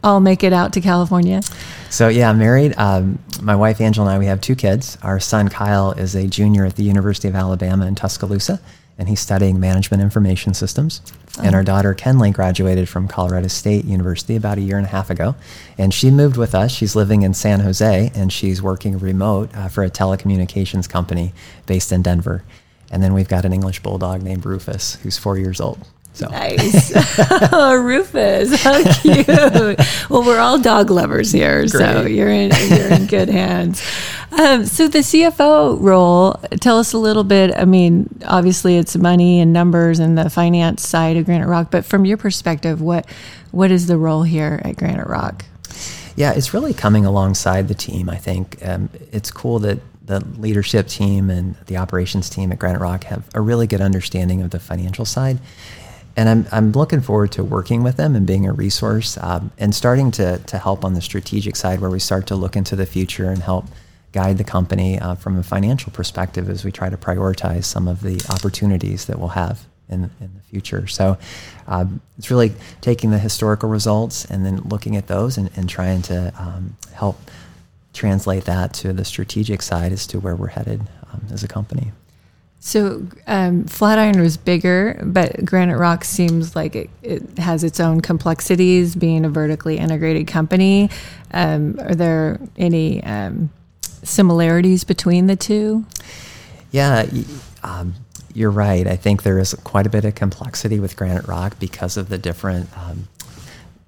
all 0.02 0.20
make 0.20 0.42
it 0.42 0.54
out 0.54 0.72
to 0.74 0.80
California? 0.80 1.42
So 1.90 2.08
yeah, 2.08 2.28
I'm 2.28 2.38
married. 2.38 2.74
Um, 2.76 3.18
my 3.40 3.56
wife 3.56 3.80
Angela 3.80 4.08
and 4.08 4.16
I, 4.16 4.18
we 4.18 4.26
have 4.26 4.40
two 4.40 4.54
kids. 4.54 4.98
Our 5.02 5.18
son 5.18 5.48
Kyle 5.48 5.92
is 5.92 6.14
a 6.14 6.26
junior 6.26 6.64
at 6.64 6.76
the 6.76 6.82
University 6.82 7.28
of 7.28 7.34
Alabama 7.34 7.86
in 7.86 7.94
Tuscaloosa, 7.94 8.60
and 8.98 9.08
he's 9.08 9.20
studying 9.20 9.58
management 9.58 10.02
information 10.02 10.52
systems. 10.52 11.00
And 11.42 11.54
our 11.54 11.64
daughter 11.64 11.94
Kenley 11.94 12.32
graduated 12.32 12.88
from 12.88 13.08
Colorado 13.08 13.48
State 13.48 13.84
University 13.84 14.36
about 14.36 14.58
a 14.58 14.60
year 14.60 14.76
and 14.76 14.86
a 14.86 14.90
half 14.90 15.08
ago, 15.08 15.34
and 15.78 15.94
she 15.94 16.10
moved 16.10 16.36
with 16.36 16.54
us. 16.54 16.72
She's 16.72 16.94
living 16.94 17.22
in 17.22 17.32
San 17.32 17.60
Jose, 17.60 18.10
and 18.14 18.32
she's 18.32 18.60
working 18.60 18.98
remote 18.98 19.50
uh, 19.54 19.68
for 19.68 19.82
a 19.82 19.90
telecommunications 19.90 20.88
company 20.88 21.32
based 21.66 21.90
in 21.90 22.02
Denver. 22.02 22.44
And 22.90 23.02
then 23.02 23.14
we've 23.14 23.28
got 23.28 23.44
an 23.44 23.52
English 23.52 23.82
bulldog 23.82 24.22
named 24.22 24.44
Rufus, 24.44 24.96
who's 24.96 25.16
four 25.16 25.38
years 25.38 25.60
old. 25.60 25.86
So. 26.14 26.26
Nice. 26.28 26.92
oh, 27.52 27.76
Rufus, 27.80 28.60
how 28.62 28.82
cute. 29.02 29.28
well, 29.28 30.24
we're 30.24 30.40
all 30.40 30.58
dog 30.58 30.90
lovers 30.90 31.30
here, 31.30 31.60
Great. 31.60 31.70
so 31.70 32.06
you're 32.06 32.28
in 32.28 32.50
you're 32.70 32.92
in 32.92 33.06
good 33.06 33.28
hands. 33.28 33.80
Um, 34.32 34.66
so 34.66 34.88
the 34.88 34.98
CFO 34.98 35.80
role, 35.80 36.32
tell 36.60 36.78
us 36.78 36.92
a 36.92 36.98
little 36.98 37.22
bit. 37.22 37.56
I 37.56 37.64
mean, 37.64 38.08
obviously 38.26 38.78
it's 38.78 38.96
money 38.96 39.40
and 39.40 39.52
numbers 39.52 40.00
and 40.00 40.18
the 40.18 40.28
finance 40.28 40.86
side 40.86 41.16
of 41.16 41.24
Granite 41.24 41.46
Rock, 41.46 41.70
but 41.70 41.84
from 41.84 42.04
your 42.04 42.16
perspective, 42.16 42.80
what 42.80 43.06
what 43.52 43.70
is 43.70 43.86
the 43.86 43.96
role 43.96 44.24
here 44.24 44.60
at 44.64 44.76
Granite 44.76 45.06
Rock? 45.06 45.44
Yeah, 46.16 46.32
it's 46.32 46.52
really 46.52 46.74
coming 46.74 47.04
alongside 47.04 47.68
the 47.68 47.74
team. 47.74 48.10
I 48.10 48.16
think 48.16 48.58
um, 48.66 48.90
it's 49.12 49.30
cool 49.30 49.60
that 49.60 49.78
the 50.04 50.20
leadership 50.38 50.88
team 50.88 51.30
and 51.30 51.54
the 51.66 51.76
operations 51.76 52.28
team 52.28 52.50
at 52.50 52.58
Granite 52.58 52.80
Rock 52.80 53.04
have 53.04 53.24
a 53.34 53.40
really 53.40 53.66
good 53.66 53.80
understanding 53.80 54.42
of 54.42 54.50
the 54.50 54.58
financial 54.58 55.04
side 55.04 55.38
and 56.18 56.28
I'm, 56.28 56.46
I'm 56.50 56.72
looking 56.72 57.00
forward 57.00 57.30
to 57.32 57.44
working 57.44 57.84
with 57.84 57.96
them 57.96 58.16
and 58.16 58.26
being 58.26 58.44
a 58.44 58.52
resource 58.52 59.16
um, 59.18 59.52
and 59.56 59.72
starting 59.72 60.10
to, 60.12 60.38
to 60.38 60.58
help 60.58 60.84
on 60.84 60.94
the 60.94 61.00
strategic 61.00 61.54
side 61.54 61.80
where 61.80 61.90
we 61.90 62.00
start 62.00 62.26
to 62.26 62.34
look 62.34 62.56
into 62.56 62.74
the 62.74 62.86
future 62.86 63.30
and 63.30 63.40
help 63.40 63.66
guide 64.10 64.36
the 64.36 64.42
company 64.42 64.98
uh, 64.98 65.14
from 65.14 65.38
a 65.38 65.44
financial 65.44 65.92
perspective 65.92 66.50
as 66.50 66.64
we 66.64 66.72
try 66.72 66.90
to 66.90 66.96
prioritize 66.96 67.66
some 67.66 67.86
of 67.86 68.00
the 68.00 68.20
opportunities 68.30 69.04
that 69.04 69.16
we'll 69.20 69.28
have 69.28 69.64
in, 69.88 70.10
in 70.20 70.34
the 70.34 70.40
future. 70.50 70.88
So 70.88 71.18
um, 71.68 72.00
it's 72.18 72.32
really 72.32 72.52
taking 72.80 73.12
the 73.12 73.20
historical 73.20 73.68
results 73.68 74.24
and 74.24 74.44
then 74.44 74.56
looking 74.64 74.96
at 74.96 75.06
those 75.06 75.38
and, 75.38 75.50
and 75.54 75.68
trying 75.68 76.02
to 76.02 76.32
um, 76.36 76.76
help 76.94 77.30
translate 77.94 78.44
that 78.46 78.72
to 78.74 78.92
the 78.92 79.04
strategic 79.04 79.62
side 79.62 79.92
as 79.92 80.04
to 80.08 80.18
where 80.18 80.34
we're 80.34 80.48
headed 80.48 80.80
um, 81.12 81.28
as 81.30 81.44
a 81.44 81.48
company. 81.48 81.92
So 82.60 83.06
um, 83.26 83.64
Flatiron 83.64 84.20
was 84.20 84.36
bigger, 84.36 85.00
but 85.04 85.44
Granite 85.44 85.78
Rock 85.78 86.04
seems 86.04 86.56
like 86.56 86.74
it, 86.74 86.90
it, 87.02 87.38
has 87.38 87.62
its 87.62 87.78
own 87.78 88.00
complexities. 88.00 88.96
Being 88.96 89.24
a 89.24 89.28
vertically 89.28 89.78
integrated 89.78 90.26
company, 90.26 90.90
um, 91.32 91.78
are 91.80 91.94
there 91.94 92.40
any 92.56 93.02
um, 93.04 93.50
similarities 94.02 94.82
between 94.82 95.28
the 95.28 95.36
two? 95.36 95.86
Yeah, 96.72 97.06
um, 97.62 97.94
you're 98.34 98.50
right. 98.50 98.86
I 98.86 98.96
think 98.96 99.22
there 99.22 99.38
is 99.38 99.54
quite 99.64 99.86
a 99.86 99.90
bit 99.90 100.04
of 100.04 100.14
complexity 100.14 100.80
with 100.80 100.96
Granite 100.96 101.26
Rock 101.28 101.58
because 101.58 101.96
of 101.96 102.08
the 102.08 102.18
different 102.18 102.68
um, 102.76 103.08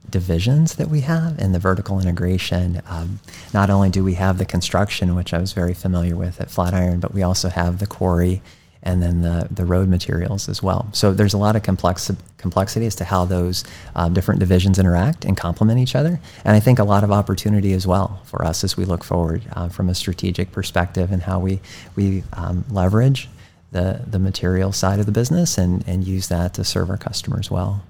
divisions 0.09 0.77
that 0.77 0.89
we 0.89 1.03
have 1.03 1.39
and 1.39 1.55
the 1.55 1.59
vertical 1.59 2.01
integration. 2.01 2.83
Um, 2.87 3.21
not 3.53 3.69
only 3.69 3.91
do 3.91 4.03
we 4.05 4.15
have 4.15 4.39
the 4.39 4.45
construction, 4.45 5.15
which 5.15 5.35
I 5.35 5.39
was 5.39 5.53
very 5.53 5.75
familiar 5.75 6.17
with 6.17 6.41
at 6.41 6.51
Flatiron, 6.51 7.01
but 7.01 7.13
we 7.13 7.23
also 7.23 7.49
have 7.49 7.79
the 7.79 7.87
quarry 7.87 8.43
and 8.83 9.03
then 9.03 9.21
the, 9.21 9.47
the 9.51 9.65
road 9.65 9.89
materials 9.89 10.49
as 10.49 10.63
well. 10.63 10.89
So 10.93 11.13
there's 11.13 11.35
a 11.35 11.39
lot 11.39 11.55
of 11.55 11.63
complex, 11.63 12.11
complexity 12.39 12.87
as 12.87 12.95
to 12.97 13.05
how 13.05 13.25
those 13.27 13.65
um, 13.95 14.15
different 14.15 14.41
divisions 14.41 14.79
interact 14.79 15.25
and 15.25 15.37
complement 15.37 15.79
each 15.79 15.95
other. 15.95 16.19
And 16.45 16.57
I 16.57 16.61
think 16.61 16.79
a 16.79 16.85
lot 16.85 17.05
of 17.05 17.13
opportunity 17.13 17.73
as 17.73 17.87
well 17.87 18.23
for 18.25 18.45
us 18.45 18.65
as 18.65 18.77
we 18.77 18.85
look 18.85 19.05
forward 19.05 19.43
uh, 19.53 19.69
from 19.69 19.89
a 19.89 19.95
strategic 19.95 20.51
perspective 20.53 21.13
and 21.13 21.23
how 21.23 21.39
we, 21.39 21.61
we 21.95 22.23
um, 22.33 22.65
leverage 22.71 23.29
the, 23.73 24.03
the 24.07 24.19
material 24.19 24.73
side 24.73 24.99
of 24.99 25.07
the 25.07 25.13
business 25.13 25.59
and, 25.59 25.87
and 25.87 26.07
use 26.07 26.29
that 26.29 26.55
to 26.55 26.65
serve 26.65 26.91
our 26.91 26.97
customers 26.97 27.51
well. 27.51 27.85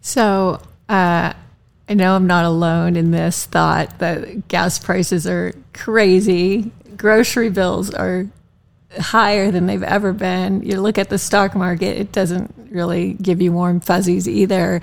So 0.00 0.60
uh, 0.88 1.32
I 1.88 1.94
know 1.94 2.16
I'm 2.16 2.26
not 2.26 2.44
alone 2.46 2.96
in 2.96 3.10
this 3.10 3.44
thought 3.44 3.98
that 3.98 4.48
gas 4.48 4.78
prices 4.78 5.26
are 5.26 5.52
crazy. 5.74 6.72
Grocery 6.96 7.50
bills 7.50 7.92
are 7.92 8.26
higher 8.98 9.50
than 9.50 9.66
they've 9.66 9.82
ever 9.82 10.12
been. 10.12 10.62
You 10.62 10.80
look 10.80 10.98
at 10.98 11.08
the 11.08 11.18
stock 11.18 11.54
market, 11.54 11.96
it 11.96 12.12
doesn't 12.12 12.54
really 12.70 13.14
give 13.14 13.40
you 13.40 13.52
warm 13.52 13.80
fuzzies 13.80 14.28
either. 14.28 14.80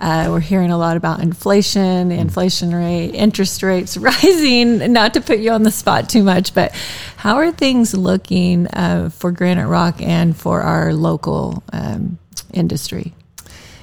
Uh, 0.00 0.28
we're 0.30 0.40
hearing 0.40 0.70
a 0.70 0.78
lot 0.78 0.96
about 0.96 1.20
inflation, 1.20 2.08
the 2.08 2.16
inflation 2.16 2.74
rate, 2.74 3.10
interest 3.10 3.62
rates 3.62 3.96
rising. 3.98 4.92
Not 4.92 5.14
to 5.14 5.20
put 5.20 5.38
you 5.38 5.52
on 5.52 5.62
the 5.62 5.70
spot 5.70 6.08
too 6.08 6.22
much, 6.22 6.54
but 6.54 6.72
how 7.16 7.36
are 7.36 7.52
things 7.52 7.94
looking 7.94 8.66
uh, 8.68 9.10
for 9.10 9.30
Granite 9.30 9.68
Rock 9.68 10.00
and 10.02 10.36
for 10.36 10.62
our 10.62 10.92
local 10.92 11.62
um, 11.72 12.18
industry? 12.52 13.14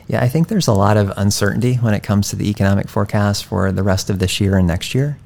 Yeah, 0.08 0.24
I 0.24 0.28
think 0.28 0.48
there's 0.48 0.68
a 0.68 0.74
lot 0.74 0.98
of 0.98 1.14
uncertainty 1.16 1.76
when 1.76 1.94
it 1.94 2.02
comes 2.02 2.30
to 2.30 2.36
the 2.36 2.50
economic 2.50 2.90
forecast 2.90 3.46
for 3.46 3.72
the 3.72 3.84
rest 3.84 4.10
of 4.10 4.20
this 4.20 4.42
year 4.42 4.58
and 4.58 4.68
next 4.68 4.96
year. 4.96 5.20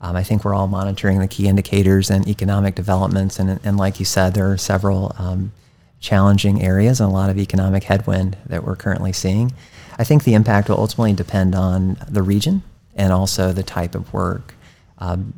Um, 0.00 0.16
I 0.16 0.22
think 0.22 0.44
we're 0.44 0.54
all 0.54 0.66
monitoring 0.66 1.18
the 1.18 1.28
key 1.28 1.46
indicators 1.46 2.10
and 2.10 2.26
economic 2.26 2.74
developments. 2.74 3.38
And, 3.38 3.60
and 3.64 3.76
like 3.76 3.98
you 3.98 4.06
said, 4.06 4.34
there 4.34 4.50
are 4.50 4.56
several 4.56 5.14
um, 5.18 5.52
challenging 6.00 6.62
areas 6.62 7.00
and 7.00 7.10
a 7.10 7.12
lot 7.12 7.30
of 7.30 7.38
economic 7.38 7.84
headwind 7.84 8.36
that 8.46 8.64
we're 8.64 8.76
currently 8.76 9.12
seeing. 9.12 9.52
I 9.98 10.04
think 10.04 10.24
the 10.24 10.34
impact 10.34 10.68
will 10.68 10.80
ultimately 10.80 11.12
depend 11.12 11.54
on 11.54 11.98
the 12.08 12.22
region 12.22 12.62
and 12.94 13.12
also 13.12 13.52
the 13.52 13.62
type 13.62 13.94
of 13.94 14.12
work. 14.12 14.54
Um, 14.98 15.34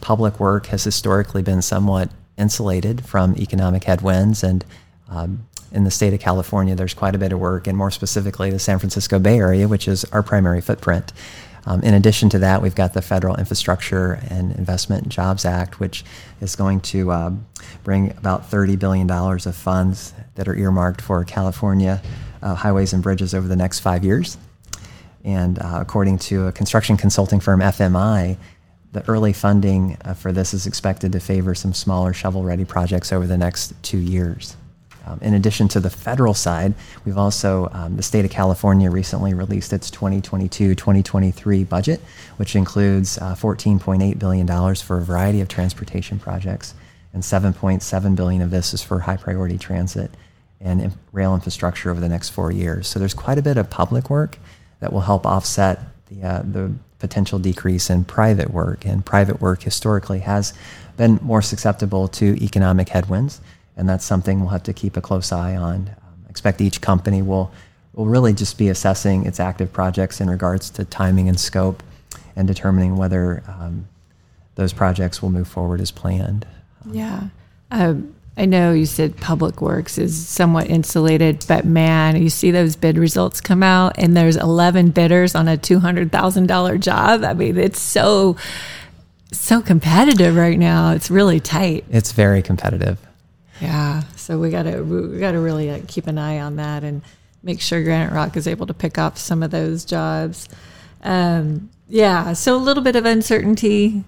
public 0.00 0.40
work 0.40 0.66
has 0.66 0.82
historically 0.82 1.42
been 1.42 1.62
somewhat 1.62 2.10
insulated 2.36 3.04
from 3.04 3.36
economic 3.36 3.84
headwinds, 3.84 4.42
and 4.42 4.64
um, 5.08 5.46
in 5.70 5.84
the 5.84 5.90
state 5.90 6.12
of 6.12 6.20
California, 6.20 6.74
there's 6.74 6.94
quite 6.94 7.14
a 7.14 7.18
bit 7.18 7.32
of 7.32 7.38
work, 7.38 7.66
and 7.66 7.78
more 7.78 7.90
specifically, 7.90 8.50
the 8.50 8.58
San 8.58 8.78
Francisco 8.78 9.18
Bay 9.18 9.38
Area, 9.38 9.68
which 9.68 9.86
is 9.86 10.04
our 10.06 10.22
primary 10.22 10.60
footprint. 10.60 11.12
Um, 11.64 11.80
in 11.82 11.94
addition 11.94 12.28
to 12.30 12.38
that, 12.40 12.60
we've 12.60 12.74
got 12.74 12.92
the 12.92 13.02
Federal 13.02 13.36
Infrastructure 13.36 14.20
and 14.28 14.52
Investment 14.56 15.04
and 15.04 15.12
Jobs 15.12 15.44
Act, 15.44 15.78
which 15.78 16.04
is 16.40 16.56
going 16.56 16.80
to 16.80 17.10
uh, 17.10 17.30
bring 17.84 18.10
about 18.16 18.50
$30 18.50 18.78
billion 18.78 19.08
of 19.10 19.54
funds 19.54 20.12
that 20.34 20.48
are 20.48 20.56
earmarked 20.56 21.00
for 21.00 21.24
California 21.24 22.02
uh, 22.42 22.54
highways 22.54 22.92
and 22.92 23.02
bridges 23.02 23.34
over 23.34 23.46
the 23.46 23.56
next 23.56 23.80
five 23.80 24.04
years. 24.04 24.36
And 25.24 25.58
uh, 25.58 25.78
according 25.80 26.18
to 26.18 26.48
a 26.48 26.52
construction 26.52 26.96
consulting 26.96 27.38
firm, 27.38 27.60
FMI, 27.60 28.36
the 28.90 29.08
early 29.08 29.32
funding 29.32 29.96
uh, 30.04 30.14
for 30.14 30.32
this 30.32 30.52
is 30.52 30.66
expected 30.66 31.12
to 31.12 31.20
favor 31.20 31.54
some 31.54 31.72
smaller 31.72 32.12
shovel 32.12 32.42
ready 32.42 32.64
projects 32.64 33.12
over 33.12 33.26
the 33.26 33.38
next 33.38 33.72
two 33.82 33.98
years. 33.98 34.56
Um, 35.04 35.18
in 35.20 35.34
addition 35.34 35.68
to 35.68 35.80
the 35.80 35.90
federal 35.90 36.34
side, 36.34 36.74
we've 37.04 37.18
also, 37.18 37.68
um, 37.72 37.96
the 37.96 38.02
state 38.02 38.24
of 38.24 38.30
California 38.30 38.90
recently 38.90 39.34
released 39.34 39.72
its 39.72 39.90
2022 39.90 40.74
2023 40.74 41.64
budget, 41.64 42.00
which 42.36 42.54
includes 42.54 43.18
uh, 43.18 43.34
$14.8 43.34 44.18
billion 44.18 44.74
for 44.76 44.98
a 44.98 45.02
variety 45.02 45.40
of 45.40 45.48
transportation 45.48 46.18
projects, 46.18 46.74
and 47.12 47.22
7.7 47.22 48.16
billion 48.16 48.42
of 48.42 48.50
this 48.50 48.72
is 48.72 48.82
for 48.82 49.00
high 49.00 49.16
priority 49.16 49.58
transit 49.58 50.10
and 50.60 50.96
rail 51.10 51.34
infrastructure 51.34 51.90
over 51.90 52.00
the 52.00 52.08
next 52.08 52.30
four 52.30 52.52
years. 52.52 52.86
So 52.86 52.98
there's 52.98 53.14
quite 53.14 53.38
a 53.38 53.42
bit 53.42 53.56
of 53.56 53.68
public 53.68 54.08
work 54.08 54.38
that 54.80 54.92
will 54.92 55.00
help 55.00 55.26
offset 55.26 55.80
the, 56.06 56.22
uh, 56.22 56.42
the 56.44 56.72
potential 57.00 57.40
decrease 57.40 57.90
in 57.90 58.04
private 58.04 58.50
work. 58.50 58.84
And 58.84 59.04
private 59.04 59.40
work 59.40 59.62
historically 59.62 60.20
has 60.20 60.54
been 60.96 61.18
more 61.20 61.42
susceptible 61.42 62.06
to 62.08 62.36
economic 62.42 62.90
headwinds 62.90 63.40
and 63.76 63.88
that's 63.88 64.04
something 64.04 64.40
we'll 64.40 64.50
have 64.50 64.62
to 64.64 64.72
keep 64.72 64.96
a 64.96 65.00
close 65.00 65.32
eye 65.32 65.56
on. 65.56 65.90
Um, 66.02 66.26
expect 66.28 66.60
each 66.60 66.80
company 66.80 67.22
will 67.22 67.52
will 67.94 68.06
really 68.06 68.32
just 68.32 68.56
be 68.56 68.70
assessing 68.70 69.26
its 69.26 69.38
active 69.38 69.70
projects 69.70 70.20
in 70.20 70.30
regards 70.30 70.70
to 70.70 70.84
timing 70.84 71.28
and 71.28 71.38
scope, 71.38 71.82
and 72.34 72.48
determining 72.48 72.96
whether 72.96 73.42
um, 73.46 73.86
those 74.54 74.72
projects 74.72 75.20
will 75.20 75.30
move 75.30 75.46
forward 75.46 75.80
as 75.80 75.90
planned. 75.90 76.46
Yeah. 76.90 77.24
Um, 77.70 78.14
I 78.36 78.46
know 78.46 78.72
you 78.72 78.86
said 78.86 79.18
Public 79.18 79.60
Works 79.60 79.98
is 79.98 80.26
somewhat 80.26 80.70
insulated, 80.70 81.44
but 81.46 81.66
man, 81.66 82.20
you 82.20 82.30
see 82.30 82.50
those 82.50 82.76
bid 82.76 82.96
results 82.96 83.42
come 83.42 83.62
out, 83.62 83.98
and 83.98 84.16
there's 84.16 84.36
11 84.36 84.90
bidders 84.92 85.34
on 85.34 85.48
a 85.48 85.58
$200,000 85.58 86.80
job. 86.80 87.24
I 87.24 87.34
mean, 87.34 87.58
it's 87.58 87.80
so 87.80 88.36
so 89.32 89.62
competitive 89.62 90.36
right 90.36 90.58
now. 90.58 90.92
It's 90.92 91.10
really 91.10 91.40
tight. 91.40 91.84
It's 91.90 92.12
very 92.12 92.42
competitive. 92.42 92.98
Yeah, 93.62 94.02
so 94.16 94.40
we 94.40 94.50
got 94.50 94.64
to 94.64 94.82
we 94.82 95.20
got 95.20 95.32
to 95.32 95.38
really 95.38 95.70
uh, 95.70 95.78
keep 95.86 96.08
an 96.08 96.18
eye 96.18 96.40
on 96.40 96.56
that 96.56 96.82
and 96.82 97.00
make 97.44 97.60
sure 97.60 97.80
Granite 97.80 98.12
Rock 98.12 98.36
is 98.36 98.48
able 98.48 98.66
to 98.66 98.74
pick 98.74 98.98
up 98.98 99.16
some 99.16 99.40
of 99.40 99.52
those 99.52 99.84
jobs. 99.84 100.48
Um, 101.04 101.70
yeah, 101.88 102.32
so 102.32 102.56
a 102.56 102.58
little 102.58 102.82
bit 102.82 102.96
of 102.96 103.04
uncertainty. 103.04 104.02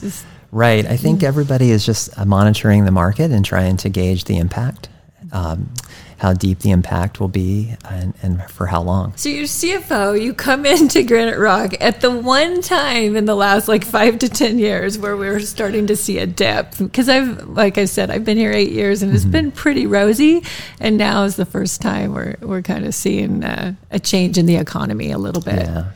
Just, 0.00 0.26
right. 0.52 0.84
I 0.84 0.98
think 0.98 1.22
everybody 1.22 1.70
is 1.70 1.86
just 1.86 2.14
monitoring 2.26 2.84
the 2.84 2.90
market 2.90 3.30
and 3.30 3.42
trying 3.42 3.78
to 3.78 3.88
gauge 3.88 4.24
the 4.24 4.36
impact. 4.36 4.90
Um, 5.32 5.72
how 6.20 6.34
deep 6.34 6.58
the 6.58 6.70
impact 6.70 7.18
will 7.18 7.28
be 7.28 7.74
and, 7.88 8.12
and 8.22 8.42
for 8.50 8.66
how 8.66 8.82
long. 8.82 9.16
So 9.16 9.30
you're 9.30 9.44
CFO, 9.44 10.20
you 10.20 10.34
come 10.34 10.66
into 10.74 11.02
Granite 11.02 11.38
Rock 11.38 11.72
at 11.80 12.02
the 12.02 12.10
one 12.10 12.60
time 12.60 13.16
in 13.16 13.24
the 13.24 13.34
last 13.34 13.68
like 13.68 13.86
five 13.86 14.18
to 14.18 14.28
10 14.28 14.58
years 14.58 14.98
where 14.98 15.16
we 15.16 15.28
are 15.28 15.40
starting 15.40 15.86
to 15.86 15.96
see 15.96 16.18
a 16.18 16.26
dip. 16.26 16.76
Because 16.76 17.08
I've, 17.08 17.48
like 17.48 17.78
I 17.78 17.86
said, 17.86 18.10
I've 18.10 18.26
been 18.26 18.36
here 18.36 18.52
eight 18.52 18.70
years 18.70 19.02
and 19.02 19.14
it's 19.14 19.22
mm-hmm. 19.22 19.32
been 19.32 19.52
pretty 19.52 19.86
rosy. 19.86 20.42
And 20.78 20.98
now 20.98 21.24
is 21.24 21.36
the 21.36 21.46
first 21.46 21.80
time 21.80 22.12
we're, 22.12 22.36
we're 22.42 22.62
kind 22.62 22.84
of 22.84 22.94
seeing 22.94 23.42
uh, 23.42 23.74
a 23.90 23.98
change 23.98 24.36
in 24.36 24.44
the 24.44 24.56
economy 24.56 25.12
a 25.12 25.18
little 25.18 25.42
bit. 25.42 25.64
Yeah. 25.66 25.92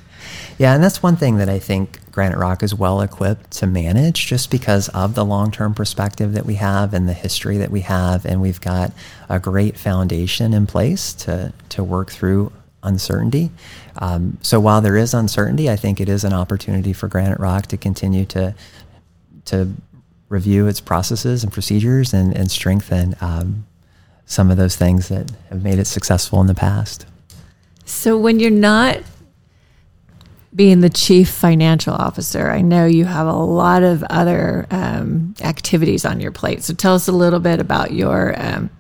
Yeah, 0.59 0.75
and 0.75 0.83
that's 0.83 1.03
one 1.03 1.17
thing 1.17 1.39
that 1.39 1.49
I 1.49 1.59
think 1.59 1.99
Granite 2.13 2.39
Rock 2.39 2.63
is 2.63 2.75
well 2.75 3.01
equipped 3.01 3.51
to 3.53 3.67
manage 3.67 4.27
just 4.27 4.51
because 4.51 4.89
of 4.91 5.15
the 5.17 5.25
long 5.25 5.51
term 5.51 5.75
perspective 5.75 6.33
that 6.35 6.47
we 6.47 6.55
have 6.55 6.95
and 6.95 7.09
the 7.09 7.13
history 7.13 7.59
that 7.59 7.71
we 7.71 7.81
have. 7.81 8.25
And 8.25 8.41
we've 8.41 8.61
got 8.61 8.93
a 9.29 9.41
great 9.41 9.77
foundation 9.77 10.55
in 10.55 10.67
place 10.67 11.13
to, 11.15 11.53
to 11.71 11.83
work 11.83 12.13
through 12.13 12.53
uncertainty. 12.85 13.51
Um, 13.99 14.39
so 14.43 14.61
while 14.61 14.81
there 14.81 14.97
is 14.97 15.13
uncertainty, 15.13 15.69
I 15.69 15.77
think 15.77 16.01
it 16.01 16.09
is 16.09 16.23
an 16.23 16.33
opportunity 16.33 16.93
for 16.93 17.09
Granite 17.09 17.41
Rock 17.41 17.67
to 17.67 17.77
continue 17.77 18.25
to, 18.27 18.55
to 19.47 19.73
review 20.29 20.69
its 20.69 20.81
processes 20.81 21.43
and 21.43 21.53
procedures 21.53 22.15
and, 22.15 22.37
and 22.37 22.51
strengthen 22.51 23.17
um, 23.21 23.67
some 24.27 24.51
of 24.51 24.57
those 24.57 24.77
things 24.77 25.09
that 25.09 25.33
have 25.51 25.65
made 25.65 25.79
it 25.79 25.87
successful 25.87 26.41
in 26.41 26.47
the 26.47 26.55
past. 26.55 27.07
So 27.87 28.17
when 28.17 28.41
you're 28.41 28.51
not 28.51 28.99
being 30.55 30.81
the 30.81 30.91
chief 30.91 31.29
financial 31.29 31.95
officer, 31.95 32.51
I 32.51 32.61
know 32.61 32.87
you 32.87 33.05
have 33.05 33.27
a 33.27 33.33
lot 33.33 33.83
of 33.83 34.03
other 34.05 34.67
um, 34.71 35.35
activities 35.41 36.05
on 36.05 36.21
your 36.21 36.31
plate. 36.31 36.63
So 36.63 36.75
tell 36.75 36.95
us 36.95 37.09
a 37.09 37.13
little 37.13 37.41
bit 37.41 37.61
about 37.61 37.93
your, 37.93 38.35
um, 38.41 38.71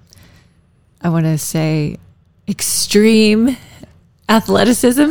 I 1.00 1.08
want 1.08 1.24
to 1.24 1.36
say, 1.36 1.98
extreme 2.48 3.56
athleticism. 4.28 5.00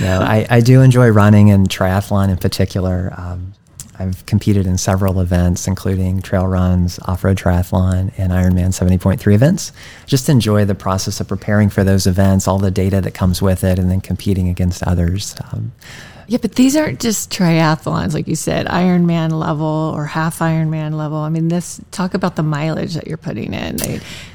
no, 0.00 0.20
I, 0.20 0.46
I 0.50 0.60
do 0.60 0.82
enjoy 0.82 1.08
running 1.08 1.50
and 1.50 1.68
triathlon 1.68 2.28
in 2.28 2.36
particular. 2.36 3.14
Um, 3.16 3.54
I've 4.02 4.26
competed 4.26 4.66
in 4.66 4.78
several 4.78 5.20
events, 5.20 5.68
including 5.68 6.22
trail 6.22 6.46
runs, 6.48 6.98
off 7.04 7.22
road 7.22 7.36
triathlon, 7.36 8.12
and 8.18 8.32
Ironman 8.32 8.68
70.3 8.68 9.32
events. 9.32 9.70
Just 10.06 10.28
enjoy 10.28 10.64
the 10.64 10.74
process 10.74 11.20
of 11.20 11.28
preparing 11.28 11.70
for 11.70 11.84
those 11.84 12.08
events, 12.08 12.48
all 12.48 12.58
the 12.58 12.72
data 12.72 13.00
that 13.00 13.14
comes 13.14 13.40
with 13.40 13.62
it, 13.62 13.78
and 13.78 13.88
then 13.90 14.00
competing 14.00 14.48
against 14.48 14.82
others. 14.82 15.36
Um, 15.52 15.70
yeah, 16.32 16.38
but 16.40 16.54
these 16.54 16.76
aren't 16.76 16.98
just 16.98 17.30
triathlons, 17.30 18.14
like 18.14 18.26
you 18.26 18.36
said, 18.36 18.64
Ironman 18.64 19.32
level 19.32 19.92
or 19.94 20.06
half 20.06 20.38
Ironman 20.38 20.94
level. 20.94 21.18
I 21.18 21.28
mean, 21.28 21.48
this 21.48 21.78
talk 21.90 22.14
about 22.14 22.36
the 22.36 22.42
mileage 22.42 22.94
that 22.94 23.06
you're 23.06 23.18
putting 23.18 23.52
in. 23.52 23.76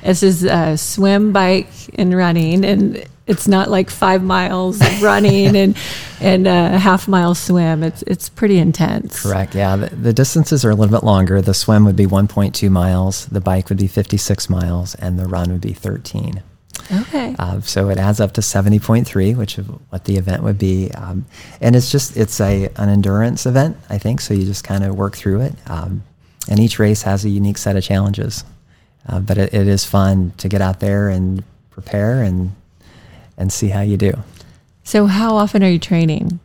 This 0.03 0.21
is 0.21 0.43
a 0.43 0.77
swim, 0.77 1.31
bike, 1.33 1.71
and 1.95 2.15
running, 2.15 2.63
and 2.63 3.03
it's 3.25 3.47
not 3.47 3.71
like 3.71 3.89
five 3.89 4.21
miles 4.21 4.79
running 5.01 5.57
and 5.57 5.75
and 6.21 6.45
a 6.45 6.77
half 6.77 7.07
mile 7.07 7.33
swim. 7.33 7.81
It's 7.81 8.03
it's 8.03 8.29
pretty 8.29 8.59
intense. 8.59 9.23
Correct. 9.23 9.55
Yeah, 9.55 9.75
the, 9.75 9.95
the, 9.95 10.13
distances 10.13 10.63
are 10.63 10.69
a 10.69 10.75
little 10.75 10.95
bit 10.95 11.03
longer. 11.03 11.41
The 11.41 11.55
swim 11.55 11.83
would 11.85 11.95
be 11.95 12.05
1.2 12.05 12.69
miles, 12.69 13.25
the 13.25 13.41
bike 13.41 13.69
would 13.69 13.79
be 13.79 13.87
56 13.87 14.51
miles, 14.51 14.93
and 14.93 15.17
the 15.17 15.25
run 15.25 15.51
would 15.51 15.61
be 15.61 15.73
13. 15.73 16.43
Okay. 16.91 17.35
Uh, 17.37 17.61
so 17.61 17.89
it 17.89 17.97
adds 17.97 18.19
up 18.19 18.33
to 18.33 18.41
70.3, 18.41 19.35
which 19.35 19.57
is 19.57 19.65
what 19.89 20.05
the 20.05 20.17
event 20.17 20.43
would 20.43 20.57
be. 20.57 20.91
Um, 20.91 21.25
and 21.59 21.75
it's 21.75 21.91
just, 21.91 22.15
it's 22.15 22.39
a, 22.39 22.69
an 22.77 22.89
endurance 22.89 23.45
event, 23.45 23.77
I 23.89 23.97
think. 23.97 24.21
So 24.21 24.33
you 24.33 24.45
just 24.45 24.63
kind 24.63 24.83
of 24.83 24.95
work 24.95 25.15
through 25.17 25.41
it. 25.41 25.55
Um, 25.67 26.03
and 26.49 26.59
each 26.59 26.79
race 26.79 27.01
has 27.01 27.25
a 27.25 27.29
unique 27.29 27.57
set 27.57 27.75
of 27.75 27.83
challenges. 27.83 28.43
Uh, 29.07 29.19
but 29.19 29.37
it, 29.37 29.53
it 29.53 29.67
is 29.67 29.85
fun 29.85 30.33
to 30.37 30.49
get 30.49 30.61
out 30.61 30.79
there 30.79 31.09
and 31.09 31.43
prepare 31.69 32.21
and 32.21 32.51
and 33.37 33.53
see 33.53 33.69
how 33.69 33.81
you 33.81 33.97
do. 33.97 34.11
So, 34.83 35.05
how 35.05 35.35
often 35.35 35.63
are 35.63 35.69
you 35.69 35.79
training? 35.79 36.39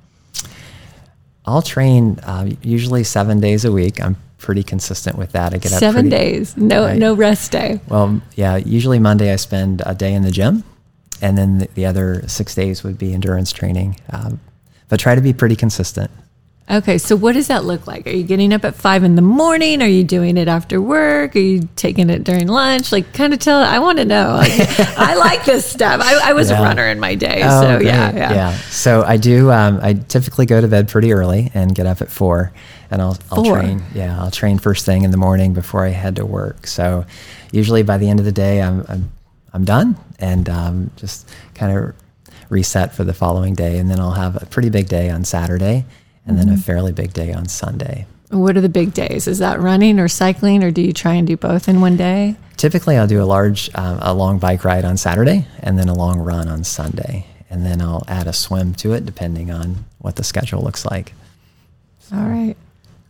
I'll 1.44 1.62
train 1.62 2.18
uh, 2.22 2.50
usually 2.62 3.02
seven 3.02 3.40
days 3.40 3.64
a 3.64 3.72
week. 3.72 4.00
I'm 4.00 4.16
pretty 4.42 4.62
consistent 4.62 5.16
with 5.16 5.32
that. 5.32 5.54
I 5.54 5.58
get 5.58 5.70
seven 5.70 6.10
pretty, 6.10 6.10
days, 6.10 6.56
no 6.56 6.84
I, 6.84 6.98
no 6.98 7.14
rest 7.14 7.52
day. 7.52 7.80
Well, 7.88 8.20
yeah. 8.34 8.56
Usually 8.56 8.98
Monday 8.98 9.32
I 9.32 9.36
spend 9.36 9.82
a 9.86 9.94
day 9.94 10.12
in 10.12 10.22
the 10.22 10.30
gym, 10.30 10.64
and 11.22 11.38
then 11.38 11.58
the, 11.58 11.68
the 11.74 11.86
other 11.86 12.28
six 12.28 12.54
days 12.54 12.82
would 12.84 12.98
be 12.98 13.14
endurance 13.14 13.52
training. 13.52 14.00
Um, 14.10 14.40
but 14.88 15.00
try 15.00 15.14
to 15.14 15.22
be 15.22 15.32
pretty 15.32 15.56
consistent. 15.56 16.10
Okay, 16.70 16.96
so 16.96 17.16
what 17.16 17.32
does 17.32 17.48
that 17.48 17.64
look 17.64 17.86
like? 17.86 18.06
Are 18.06 18.10
you 18.10 18.22
getting 18.22 18.52
up 18.52 18.64
at 18.64 18.76
five 18.76 19.02
in 19.02 19.16
the 19.16 19.22
morning? 19.22 19.82
Are 19.82 19.88
you 19.88 20.04
doing 20.04 20.36
it 20.36 20.46
after 20.46 20.80
work? 20.80 21.34
Are 21.34 21.40
you 21.40 21.68
taking 21.74 22.08
it 22.08 22.22
during 22.22 22.46
lunch? 22.46 22.92
Like, 22.92 23.12
kind 23.12 23.34
of 23.34 23.40
tell. 23.40 23.60
I 23.60 23.80
want 23.80 23.98
to 23.98 24.04
know. 24.04 24.36
Like, 24.36 24.52
I 24.96 25.16
like 25.16 25.44
this 25.44 25.66
stuff. 25.66 26.00
I, 26.02 26.30
I 26.30 26.32
was 26.34 26.50
yeah. 26.50 26.60
a 26.60 26.62
runner 26.62 26.86
in 26.86 27.00
my 27.00 27.16
day, 27.16 27.42
oh, 27.44 27.62
so 27.62 27.80
yeah, 27.80 28.14
yeah, 28.14 28.32
yeah. 28.32 28.56
So 28.70 29.02
I 29.02 29.16
do. 29.16 29.50
Um, 29.50 29.80
I 29.82 29.94
typically 29.94 30.46
go 30.46 30.60
to 30.60 30.68
bed 30.68 30.88
pretty 30.88 31.12
early 31.12 31.50
and 31.52 31.74
get 31.74 31.86
up 31.86 32.00
at 32.00 32.10
four, 32.10 32.52
and 32.90 33.02
I'll, 33.02 33.18
I'll 33.30 33.44
four. 33.44 33.60
train. 33.60 33.82
Yeah, 33.92 34.18
I'll 34.22 34.30
train 34.30 34.58
first 34.58 34.86
thing 34.86 35.02
in 35.02 35.10
the 35.10 35.16
morning 35.18 35.54
before 35.54 35.84
I 35.84 35.88
head 35.88 36.16
to 36.16 36.24
work. 36.24 36.68
So 36.68 37.04
usually 37.50 37.82
by 37.82 37.98
the 37.98 38.08
end 38.08 38.20
of 38.20 38.24
the 38.24 38.32
day, 38.32 38.62
I'm 38.62 38.84
I'm, 38.88 39.12
I'm 39.52 39.64
done 39.64 39.96
and 40.20 40.48
um, 40.48 40.90
just 40.96 41.28
kind 41.54 41.76
of 41.76 41.94
reset 42.50 42.94
for 42.94 43.02
the 43.02 43.14
following 43.14 43.54
day, 43.54 43.78
and 43.78 43.90
then 43.90 43.98
I'll 43.98 44.12
have 44.12 44.40
a 44.40 44.46
pretty 44.46 44.70
big 44.70 44.88
day 44.88 45.10
on 45.10 45.24
Saturday 45.24 45.84
and 46.26 46.38
then 46.38 46.46
mm-hmm. 46.46 46.54
a 46.54 46.58
fairly 46.58 46.92
big 46.92 47.12
day 47.12 47.32
on 47.32 47.48
Sunday. 47.48 48.06
What 48.30 48.56
are 48.56 48.60
the 48.60 48.68
big 48.68 48.94
days? 48.94 49.28
Is 49.28 49.38
that 49.40 49.60
running 49.60 50.00
or 50.00 50.08
cycling, 50.08 50.64
or 50.64 50.70
do 50.70 50.80
you 50.80 50.92
try 50.92 51.14
and 51.14 51.26
do 51.26 51.36
both 51.36 51.68
in 51.68 51.80
one 51.80 51.96
day? 51.96 52.36
Typically, 52.56 52.96
I'll 52.96 53.06
do 53.06 53.22
a 53.22 53.24
large, 53.24 53.70
um, 53.74 53.98
a 54.00 54.14
long 54.14 54.38
bike 54.38 54.64
ride 54.64 54.84
on 54.84 54.96
Saturday, 54.96 55.46
and 55.60 55.78
then 55.78 55.88
a 55.88 55.94
long 55.94 56.18
run 56.18 56.48
on 56.48 56.64
Sunday, 56.64 57.26
and 57.50 57.66
then 57.66 57.82
I'll 57.82 58.04
add 58.08 58.26
a 58.26 58.32
swim 58.32 58.74
to 58.76 58.92
it 58.94 59.04
depending 59.04 59.50
on 59.50 59.84
what 59.98 60.16
the 60.16 60.24
schedule 60.24 60.62
looks 60.62 60.86
like. 60.86 61.12
So. 62.00 62.16
All 62.16 62.22
right. 62.22 62.56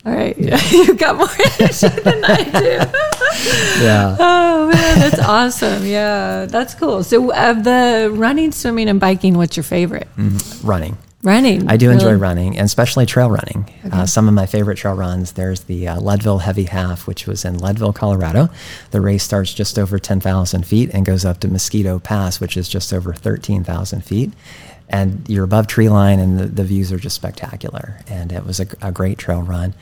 All 0.04 0.12
right, 0.12 0.36
yeah. 0.36 0.60
you've 0.70 0.98
got 0.98 1.16
more 1.16 1.28
energy 1.60 1.88
than 2.00 2.24
I 2.24 2.42
do. 2.42 3.80
yeah. 3.84 4.16
Oh 4.18 4.68
man, 4.72 4.98
that's 4.98 5.20
awesome. 5.20 5.86
Yeah, 5.86 6.46
that's 6.46 6.74
cool. 6.74 7.04
So, 7.04 7.32
of 7.32 7.62
the 7.62 8.10
running, 8.12 8.50
swimming, 8.50 8.88
and 8.88 8.98
biking, 8.98 9.36
what's 9.36 9.56
your 9.56 9.62
favorite? 9.62 10.08
Running. 10.64 10.98
Running. 11.24 11.68
I 11.68 11.76
do 11.76 11.90
enjoy 11.90 12.06
really? 12.06 12.16
running, 12.18 12.58
and 12.58 12.64
especially 12.64 13.06
trail 13.06 13.30
running. 13.30 13.70
Uh, 13.92 14.06
some 14.06 14.26
of 14.26 14.34
my 14.34 14.46
favorite 14.46 14.76
trail 14.76 14.94
runs. 14.94 15.32
There's 15.32 15.60
the 15.62 15.86
uh, 15.86 16.00
Leadville 16.00 16.38
Heavy 16.38 16.64
Half, 16.64 17.06
which 17.06 17.28
was 17.28 17.44
in 17.44 17.58
Leadville, 17.58 17.92
Colorado. 17.92 18.48
The 18.90 19.00
race 19.00 19.22
starts 19.22 19.54
just 19.54 19.78
over 19.78 20.00
10,000 20.00 20.66
feet 20.66 20.90
and 20.92 21.06
goes 21.06 21.24
up 21.24 21.38
to 21.40 21.48
Mosquito 21.48 22.00
Pass, 22.00 22.40
which 22.40 22.56
is 22.56 22.68
just 22.68 22.92
over 22.92 23.14
13,000 23.14 24.04
feet. 24.04 24.32
And 24.88 25.24
you're 25.28 25.44
above 25.44 25.68
tree 25.68 25.88
line, 25.88 26.18
and 26.18 26.40
the, 26.40 26.46
the 26.46 26.64
views 26.64 26.90
are 26.90 26.98
just 26.98 27.14
spectacular. 27.14 28.00
And 28.08 28.32
it 28.32 28.44
was 28.44 28.58
a, 28.58 28.66
a 28.82 28.90
great 28.90 29.18
trail 29.18 29.42
run. 29.42 29.74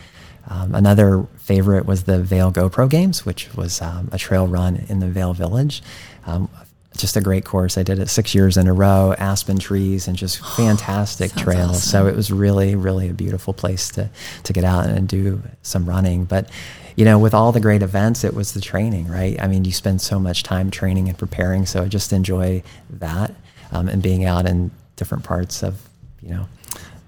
Um, 0.47 0.75
another 0.75 1.27
favorite 1.39 1.87
was 1.87 2.05
the 2.05 2.23
Vail 2.23 2.53
GoPro 2.53 2.89
Games, 2.89 3.25
which 3.25 3.55
was 3.55 3.81
um, 3.81 4.11
a 4.13 4.19
trail 4.19 4.47
run 4.47 4.85
in 4.89 5.01
the 5.01 5.09
Vail 5.09 5.33
Village. 5.33 5.83
Um, 6.27 6.51
just 6.97 7.17
a 7.17 7.21
great 7.21 7.45
course. 7.45 7.79
I 7.79 7.83
did 7.83 7.99
it 7.99 8.09
six 8.09 8.35
years 8.35 8.57
in 8.57 8.67
a 8.67 8.73
row, 8.73 9.15
aspen 9.19 9.59
trees, 9.59 10.09
and 10.09 10.17
just 10.17 10.45
fantastic 10.57 11.31
sounds 11.31 11.43
trails. 11.43 11.71
awesome. 11.71 11.91
So 11.91 12.07
it 12.07 12.17
was 12.17 12.31
really, 12.33 12.75
really 12.75 13.09
a 13.09 13.15
beautiful 13.15 13.55
place 13.55 13.91
to 13.91 14.11
to 14.45 14.53
get 14.53 14.65
out 14.65 14.87
and 14.87 15.09
do 15.09 15.43
some 15.63 15.89
running. 15.89 16.25
But 16.25 16.51
you 16.97 17.05
know, 17.05 17.19
with 17.19 17.33
all 17.33 17.53
the 17.53 17.61
great 17.61 17.83
events, 17.83 18.25
it 18.25 18.35
was 18.35 18.53
the 18.53 18.61
training, 18.61 19.09
right? 19.09 19.41
I 19.41 19.47
mean, 19.47 19.65
you 19.65 19.73
spend 19.73 20.01
so 20.01 20.19
much 20.19 20.43
time 20.43 20.71
training 20.71 21.09
and 21.09 21.17
preparing. 21.17 21.65
So 21.65 21.83
I 21.83 21.89
just 21.89 22.13
enjoy 22.13 22.63
that 22.91 23.35
um, 23.73 23.89
and 23.89 24.03
being 24.03 24.25
out 24.25 24.47
in 24.47 24.71
different 24.97 25.25
parts 25.25 25.63
of 25.63 25.89
you 26.21 26.31
know 26.31 26.49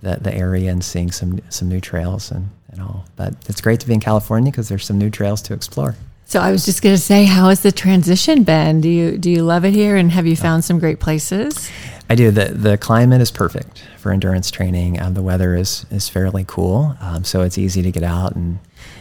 the 0.01 0.17
the 0.17 0.35
area 0.35 0.71
and 0.71 0.83
seeing 0.83 1.11
some 1.11 1.41
some 1.51 1.69
new 1.69 1.81
trails 1.81 2.31
and 2.31 2.49
and 2.71 2.81
all. 2.81 3.05
But 3.17 3.35
it's 3.49 3.61
great 3.61 3.81
to 3.81 3.87
be 3.87 3.95
in 3.95 4.01
California 4.01 4.51
because 4.51 4.69
there's 4.69 4.87
some 4.87 4.99
new 4.99 5.11
trails 5.11 5.43
to 5.43 5.55
explore. 5.55 5.97
So, 6.33 6.41
I 6.41 6.51
was 6.51 6.65
just 6.65 6.81
going 6.81 6.95
to 6.95 7.03
say, 7.03 7.27
how 7.27 7.51
has 7.51 7.61
the 7.61 7.71
transition 7.71 8.43
been? 8.43 8.81
Do 8.81 8.89
you 8.89 9.19
do 9.19 9.31
you 9.31 9.43
love 9.43 9.67
it 9.67 9.75
here, 9.75 9.97
and 9.97 10.11
have 10.11 10.27
you 10.27 10.35
found 10.35 10.65
some 10.65 10.79
great 10.79 10.99
places? 10.99 11.71
I 12.09 12.15
do. 12.15 12.31
the 12.31 12.47
The 12.47 12.79
climate 12.79 13.21
is 13.21 13.31
perfect 13.31 13.85
for 13.99 14.11
endurance 14.11 14.51
training. 14.51 14.99
Um, 14.99 15.13
the 15.13 15.21
weather 15.21 15.55
is 15.55 15.85
is 15.91 16.09
fairly 16.09 16.47
cool, 16.49 16.97
um, 17.03 17.23
so 17.25 17.43
it's 17.43 17.59
easy 17.59 17.83
to 17.83 17.91
get 17.91 18.03
out 18.03 18.35
and 18.35 18.61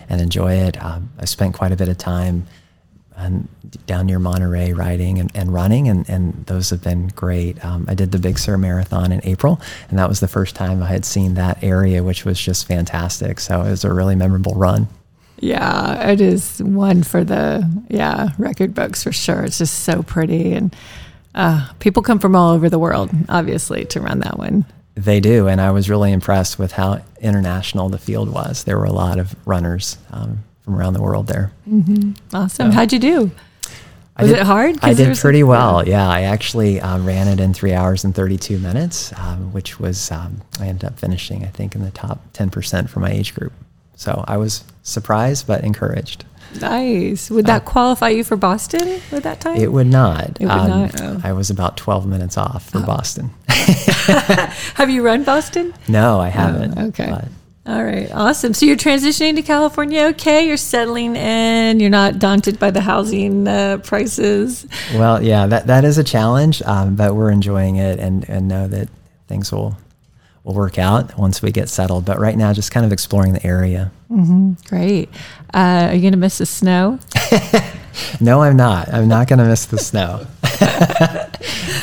and 0.09 0.19
enjoy 0.19 0.55
it. 0.55 0.83
Um, 0.83 1.09
I 1.19 1.23
spent 1.23 1.53
quite 1.53 1.71
a 1.71 1.77
bit 1.77 1.87
of 1.87 1.97
time 1.97 2.47
um, 3.15 3.47
down 3.85 4.07
near 4.07 4.19
Monterey 4.19 4.73
riding 4.73 5.17
and, 5.17 5.31
and 5.33 5.53
running, 5.53 5.87
and, 5.87 6.09
and 6.09 6.45
those 6.47 6.69
have 6.69 6.83
been 6.83 7.07
great. 7.15 7.63
Um, 7.63 7.85
I 7.87 7.93
did 7.93 8.11
the 8.11 8.19
Big 8.19 8.39
Sur 8.39 8.57
Marathon 8.57 9.13
in 9.13 9.21
April, 9.23 9.61
and 9.89 9.97
that 9.97 10.09
was 10.09 10.19
the 10.19 10.27
first 10.27 10.53
time 10.53 10.83
I 10.83 10.87
had 10.87 11.05
seen 11.05 11.35
that 11.35 11.63
area, 11.63 12.03
which 12.03 12.25
was 12.25 12.37
just 12.37 12.67
fantastic. 12.67 13.39
So 13.39 13.61
it 13.61 13.69
was 13.69 13.85
a 13.85 13.93
really 13.93 14.17
memorable 14.17 14.55
run. 14.55 14.89
Yeah, 15.41 16.09
it 16.09 16.21
is 16.21 16.61
one 16.63 17.03
for 17.03 17.23
the 17.23 17.67
yeah 17.89 18.29
record 18.37 18.73
books 18.73 19.03
for 19.03 19.11
sure. 19.11 19.43
It's 19.43 19.57
just 19.57 19.79
so 19.79 20.03
pretty, 20.03 20.53
and 20.53 20.73
uh, 21.35 21.67
people 21.79 22.03
come 22.03 22.19
from 22.19 22.35
all 22.35 22.51
over 22.53 22.69
the 22.69 22.79
world, 22.79 23.09
obviously, 23.27 23.85
to 23.85 23.99
run 23.99 24.19
that 24.19 24.37
one. 24.37 24.65
They 24.95 25.19
do, 25.19 25.47
and 25.47 25.59
I 25.59 25.71
was 25.71 25.89
really 25.89 26.11
impressed 26.11 26.59
with 26.59 26.73
how 26.73 27.01
international 27.21 27.89
the 27.89 27.97
field 27.97 28.29
was. 28.31 28.65
There 28.65 28.77
were 28.77 28.85
a 28.85 28.91
lot 28.91 29.17
of 29.19 29.35
runners 29.47 29.97
um, 30.11 30.43
from 30.61 30.75
around 30.75 30.93
the 30.93 31.01
world 31.01 31.27
there. 31.27 31.51
Awesome. 32.33 32.71
How'd 32.71 32.93
you 32.93 32.99
do? 32.99 33.31
I 34.17 34.23
Was 34.23 34.31
did- 34.31 34.39
it 34.41 34.45
hard? 34.45 34.75
I 34.83 34.93
did 34.93 35.17
pretty 35.17 35.41
well. 35.43 35.87
Yeah, 35.87 36.07
I 36.07 36.23
actually 36.23 36.81
um, 36.81 37.05
ran 37.05 37.29
it 37.29 37.39
in 37.39 37.53
three 37.53 37.73
hours 37.73 38.03
and 38.03 38.13
32 38.13 38.59
minutes, 38.59 39.13
um, 39.17 39.53
which 39.53 39.79
was, 39.79 40.11
um, 40.11 40.41
I 40.59 40.67
ended 40.67 40.83
up 40.83 40.99
finishing, 40.99 41.45
I 41.45 41.47
think, 41.47 41.73
in 41.73 41.81
the 41.81 41.91
top 41.91 42.19
10% 42.33 42.89
for 42.89 42.99
my 42.99 43.09
age 43.09 43.33
group. 43.33 43.53
So 44.01 44.25
I 44.27 44.37
was 44.37 44.63
surprised 44.81 45.45
but 45.45 45.63
encouraged. 45.63 46.25
Nice. 46.59 47.29
Would 47.29 47.45
that 47.45 47.65
qualify 47.65 48.09
you 48.09 48.23
for 48.23 48.35
Boston 48.35 48.99
with 49.11 49.21
that 49.23 49.39
time? 49.39 49.57
Uh, 49.59 49.61
It 49.61 49.71
would 49.71 49.85
not. 49.85 50.37
It 50.41 50.47
would 50.47 50.47
not, 50.47 50.99
oh. 51.01 51.21
I 51.23 51.33
was 51.33 51.51
about 51.51 51.77
12 51.77 52.07
minutes 52.07 52.35
off 52.35 52.67
for 52.71 52.79
Boston. 52.79 53.29
Have 53.47 54.89
you 54.89 55.03
run 55.03 55.23
Boston? 55.23 55.71
no, 55.87 56.19
I 56.19 56.29
haven't. 56.29 56.79
Oh, 56.79 56.87
okay. 56.87 57.11
but- 57.11 57.27
All 57.71 57.83
right, 57.83 58.09
awesome. 58.11 58.55
So 58.55 58.65
you're 58.65 58.75
transitioning 58.75 59.35
to 59.35 59.43
California, 59.43 60.01
okay? 60.13 60.47
You're 60.47 60.57
settling 60.57 61.15
in. 61.15 61.79
You're 61.79 61.91
not 61.91 62.17
daunted 62.17 62.57
by 62.57 62.71
the 62.71 62.81
housing 62.81 63.47
uh, 63.47 63.77
prices. 63.83 64.65
Well, 64.95 65.21
yeah, 65.23 65.45
that, 65.45 65.67
that 65.67 65.85
is 65.85 65.99
a 65.99 66.03
challenge, 66.03 66.63
um, 66.63 66.95
but 66.95 67.13
we're 67.15 67.29
enjoying 67.29 67.75
it 67.75 67.99
and, 67.99 68.27
and 68.27 68.47
know 68.47 68.67
that 68.67 68.89
things 69.27 69.51
will 69.51 69.77
will 70.43 70.53
work 70.53 70.77
out 70.79 71.17
once 71.17 71.41
we 71.41 71.51
get 71.51 71.69
settled. 71.69 72.05
But 72.05 72.19
right 72.19 72.37
now, 72.37 72.53
just 72.53 72.71
kind 72.71 72.85
of 72.85 72.91
exploring 72.91 73.33
the 73.33 73.45
area. 73.45 73.91
Great. 74.67 75.09
Uh, 75.53 75.87
are 75.89 75.95
you 75.95 76.01
going 76.01 76.13
to 76.13 76.17
miss 76.17 76.37
the 76.39 76.45
snow? 76.45 76.99
No, 78.19 78.41
I'm 78.41 78.55
not. 78.55 78.93
I'm 78.93 79.07
not 79.07 79.27
going 79.27 79.39
to 79.39 79.45
miss 79.45 79.65
the 79.65 79.77
snow. 79.77 80.25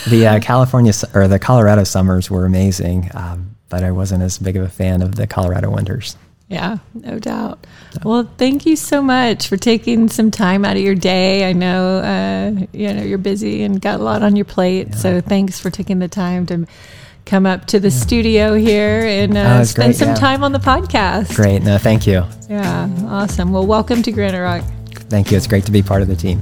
the 0.08 0.26
uh, 0.26 0.40
California 0.40 0.92
or 1.14 1.28
the 1.28 1.38
Colorado 1.38 1.84
summers 1.84 2.30
were 2.30 2.44
amazing, 2.46 3.10
um, 3.14 3.56
but 3.68 3.84
I 3.84 3.90
wasn't 3.92 4.22
as 4.22 4.38
big 4.38 4.56
of 4.56 4.62
a 4.62 4.68
fan 4.68 5.02
of 5.02 5.16
the 5.16 5.26
Colorado 5.26 5.70
winters. 5.70 6.16
Yeah, 6.48 6.78
no 6.94 7.18
doubt. 7.18 7.66
Well, 8.04 8.30
thank 8.38 8.64
you 8.64 8.74
so 8.74 9.02
much 9.02 9.48
for 9.48 9.58
taking 9.58 10.08
some 10.08 10.30
time 10.30 10.64
out 10.64 10.78
of 10.78 10.82
your 10.82 10.94
day. 10.94 11.48
I 11.48 11.52
know 11.52 11.98
uh, 11.98 12.66
you 12.72 12.94
know 12.94 13.02
you're 13.02 13.18
busy 13.18 13.62
and 13.62 13.80
got 13.80 14.00
a 14.00 14.02
lot 14.02 14.22
on 14.22 14.34
your 14.34 14.46
plate, 14.46 14.94
so 14.94 15.20
thanks 15.20 15.60
for 15.60 15.68
taking 15.68 15.98
the 15.98 16.08
time 16.08 16.46
to 16.46 16.66
come 17.28 17.44
up 17.46 17.66
to 17.66 17.78
the 17.78 17.90
studio 17.90 18.54
here 18.54 19.04
and 19.06 19.36
uh, 19.36 19.58
Oh, 19.60 19.64
spend 19.64 19.88
great, 19.88 19.96
some 19.96 20.08
yeah. 20.08 20.14
time 20.14 20.42
on 20.42 20.52
the 20.52 20.58
podcast. 20.58 21.34
Great. 21.36 21.62
No, 21.62 21.76
thank 21.78 22.06
you. 22.06 22.24
Yeah, 22.48 22.88
awesome. 23.06 23.52
Well, 23.52 23.66
welcome 23.66 24.02
to 24.02 24.10
Granite 24.12 24.40
Rock. 24.40 24.64
Thank 25.10 25.30
you. 25.30 25.36
It's 25.36 25.46
great 25.46 25.64
to 25.66 25.72
be 25.72 25.82
part 25.82 26.00
of 26.02 26.08
the 26.08 26.16
team. 26.16 26.40